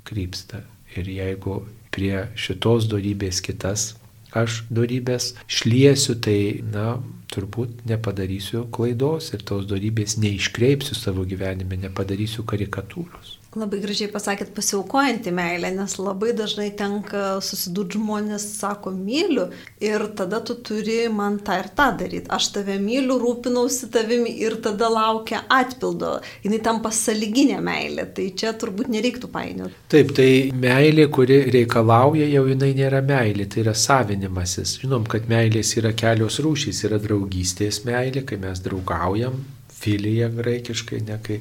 krypsta. 0.07 0.63
Ir 0.97 1.13
jeigu 1.13 1.61
prie 1.95 2.27
šitos 2.37 2.89
darybės 2.93 3.43
kitas 3.45 3.95
aš 4.37 4.63
darybės 4.73 5.31
šliesiu, 5.49 6.17
tai, 6.21 6.61
na, 6.73 6.97
turbūt 7.33 7.87
nepadarysiu 7.89 8.67
klaidos 8.73 9.33
ir 9.35 9.45
tos 9.49 9.67
darybės 9.71 10.17
neiškreipsiu 10.21 10.97
savo 10.99 11.25
gyvenime, 11.29 11.79
nepadarysiu 11.87 12.45
karikatūros. 12.49 13.36
Labai 13.57 13.79
gražiai 13.81 14.11
pasakėt 14.13 14.51
pasiaukojantį 14.53 15.33
meilę, 15.33 15.71
nes 15.73 15.95
labai 15.97 16.35
dažnai 16.37 16.67
tenka 16.77 17.39
susidurti 17.41 17.97
žmonės, 17.97 18.43
sako, 18.59 18.91
myliu 18.93 19.47
ir 19.81 20.03
tada 20.19 20.43
tu 20.45 20.59
turi 20.61 21.07
man 21.09 21.39
tą 21.41 21.57
ir 21.63 21.71
tą 21.79 21.87
daryti. 21.97 22.29
Aš 22.37 22.51
tave 22.53 22.75
myliu, 22.83 23.17
rūpinausi 23.23 23.89
tavimi 23.95 24.35
ir 24.45 24.59
tada 24.61 24.91
laukia 24.93 25.41
atpildo. 25.49 26.19
Jis 26.45 26.61
tampa 26.67 26.93
saliginė 26.93 27.63
meilė, 27.65 28.05
tai 28.19 28.27
čia 28.37 28.53
turbūt 28.61 28.91
nereiktų 28.93 29.31
painioti. 29.33 29.81
Taip, 29.95 30.13
tai 30.19 30.29
meilė, 30.53 31.07
kuri 31.17 31.39
reikalauja, 31.55 32.27
jau 32.35 32.43
jinai 32.51 32.75
nėra 32.77 33.01
meilė, 33.09 33.47
tai 33.49 33.63
yra 33.65 33.73
savinimasis. 33.73 34.75
Žinom, 34.83 35.09
kad 35.09 35.31
meilės 35.33 35.73
yra 35.81 35.95
kelios 35.97 36.43
rūšys, 36.45 36.83
yra 36.91 37.01
draugystės 37.01 37.87
meilė, 37.89 38.27
kai 38.29 38.37
mes 38.45 38.61
draugaujam, 38.69 39.41
filija 39.81 40.29
graikiškai, 40.33 41.01
ne 41.09 41.17
kai 41.25 41.41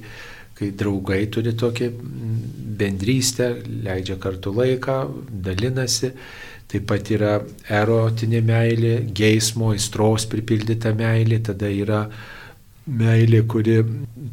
kai 0.55 0.71
draugai 0.71 1.25
turi 1.31 1.53
tokią 1.57 1.91
bendrystę, 2.79 3.51
leidžia 3.85 4.17
kartu 4.21 4.53
laiką, 4.55 4.99
dalinasi. 5.45 6.11
Taip 6.71 6.87
pat 6.89 7.11
yra 7.13 7.35
erotinė 7.69 8.41
meilė, 8.43 8.95
geismo, 9.15 9.69
aistros 9.75 10.25
pripildyta 10.31 10.95
meilė, 10.97 11.37
tada 11.45 11.69
yra 11.69 12.05
meilė, 12.85 13.43
kuri 13.49 13.77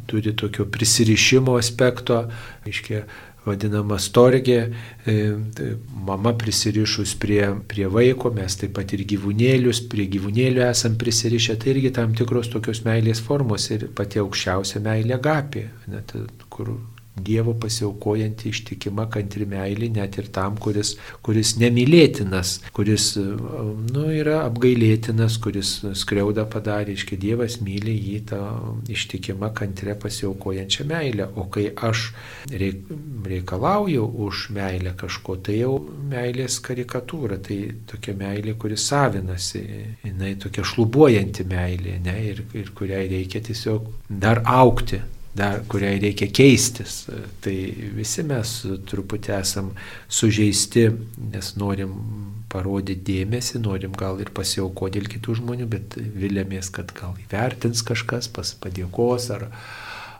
turi 0.09 0.33
tokio 0.37 0.65
prisirišimo 0.73 1.53
aspekto, 1.59 2.23
aiškiai, 2.65 3.03
vadinama 3.45 3.97
storgė, 3.99 4.59
e, 5.05 5.15
tai 5.57 5.69
mama 6.07 6.33
prisirišus 6.39 7.15
prie, 7.19 7.41
prie 7.67 7.89
vaiko, 7.91 8.31
mes 8.35 8.57
taip 8.59 8.75
pat 8.77 8.95
ir 8.95 9.05
gyvūnėlius, 9.09 9.83
prie 9.91 10.07
gyvūnėlių 10.13 10.65
esam 10.69 10.97
prisirišę, 10.99 11.57
tai 11.59 11.73
irgi 11.75 11.93
tam 11.99 12.15
tikros 12.17 12.51
tokios 12.53 12.83
meilės 12.87 13.23
formos 13.23 13.69
ir 13.75 13.89
pati 13.95 14.21
aukščiausia 14.23 14.83
meilė 14.83 15.19
gapė, 15.23 15.67
net, 15.91 16.15
kur 16.53 16.75
Dievo 17.15 17.53
pasiaukojanti 17.53 18.49
ištikima 18.49 19.05
kantri 19.13 19.45
meilė 19.45 19.91
net 19.93 20.17
ir 20.17 20.31
tam, 20.33 20.55
kuris, 20.57 20.95
kuris 21.21 21.53
nemylėtinas, 21.61 22.55
kuris 22.73 23.11
nu, 23.19 24.07
yra 24.09 24.39
apgailėtinas, 24.47 25.37
kuris 25.43 25.75
skriaudą 26.01 26.47
padarė, 26.49 26.97
iškia 26.97 27.19
Dievas 27.21 27.59
myli 27.61 27.93
jį 27.93 28.17
tą 28.33 28.41
ištikimą 28.89 29.51
kantrę 29.53 29.93
pasiaukojančią 30.01 30.87
meilę. 30.89 31.29
O 31.37 31.45
kai 31.53 31.67
aš 31.89 32.07
reikalauju 32.49 34.09
už 34.25 34.47
meilę 34.57 34.97
kažko, 34.97 35.37
tai 35.45 35.61
jau 35.61 35.77
meilės 36.09 36.57
karikatūra, 36.65 37.37
tai 37.45 37.59
tokia 37.93 38.17
meilė, 38.17 38.57
kuris 38.57 38.89
savinasi, 38.89 39.63
jinai 40.01 40.33
tokia 40.41 40.65
šlubuojanti 40.65 41.45
meilė, 41.45 41.99
ne, 42.03 42.19
ir, 42.33 42.45
ir 42.57 42.73
kuriai 42.73 43.05
reikia 43.11 43.45
tiesiog 43.45 43.91
dar 44.09 44.41
aukti 44.49 45.03
dar, 45.35 45.63
kuriai 45.69 45.99
reikia 46.01 46.29
keistis. 46.29 47.03
Tai 47.43 47.55
visi 47.97 48.25
mes 48.27 48.53
truputį 48.89 49.33
esam 49.39 49.71
sužeisti, 50.11 50.87
nes 51.33 51.53
norim 51.59 51.95
parodyti 52.53 53.01
dėmesį, 53.09 53.61
norim 53.65 53.95
gal 53.97 54.21
ir 54.21 54.29
pasiaukoti 54.35 54.99
dėl 54.99 55.09
kitų 55.15 55.39
žmonių, 55.41 55.69
bet 55.71 55.97
vilėmės, 55.97 56.69
kad 56.73 56.93
gal 56.97 57.17
įvertins 57.23 57.81
kažkas, 57.85 58.29
pas 58.33 58.53
padėkos 58.61 59.31
ar, 59.33 59.47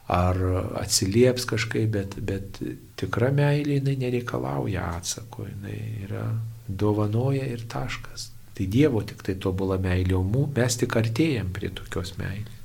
ar 0.09 0.41
atsilieps 0.81 1.45
kažkaip, 1.49 1.91
bet, 1.93 2.17
bet 2.17 2.57
tikra 2.99 3.29
meilė 3.35 3.77
jinai 3.77 3.95
nereikalauja 4.07 4.89
atsako, 4.97 5.45
jinai 5.51 5.77
yra 6.07 6.25
dovanoja 6.67 7.45
ir 7.53 7.67
taškas. 7.69 8.31
Tai 8.53 8.65
Dievo 8.69 9.01
tik 9.05 9.23
tai 9.25 9.33
tobula 9.41 9.79
meilė, 9.81 10.17
o 10.17 10.25
mes 10.25 10.81
tik 10.81 10.97
artėjam 10.97 11.53
prie 11.53 11.71
tokios 11.73 12.17
meilės. 12.19 12.62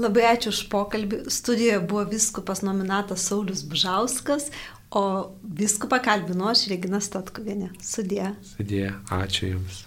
Labai 0.00 0.24
ačiū 0.32 0.52
už 0.54 0.62
pokalbį. 0.72 1.24
Studijoje 1.28 1.80
buvo 1.84 2.06
viskupas 2.08 2.64
nominatas 2.64 3.26
Saulis 3.28 3.60
Bžauskas, 3.68 4.48
o 4.88 5.04
viskupą 5.44 6.00
kalbino 6.04 6.48
aš 6.48 6.66
Regina 6.72 7.00
Statkuvienė. 7.04 7.74
Sudė. 7.84 8.32
Sudė, 8.54 8.86
ačiū 9.12 9.54
Jums. 9.54 9.84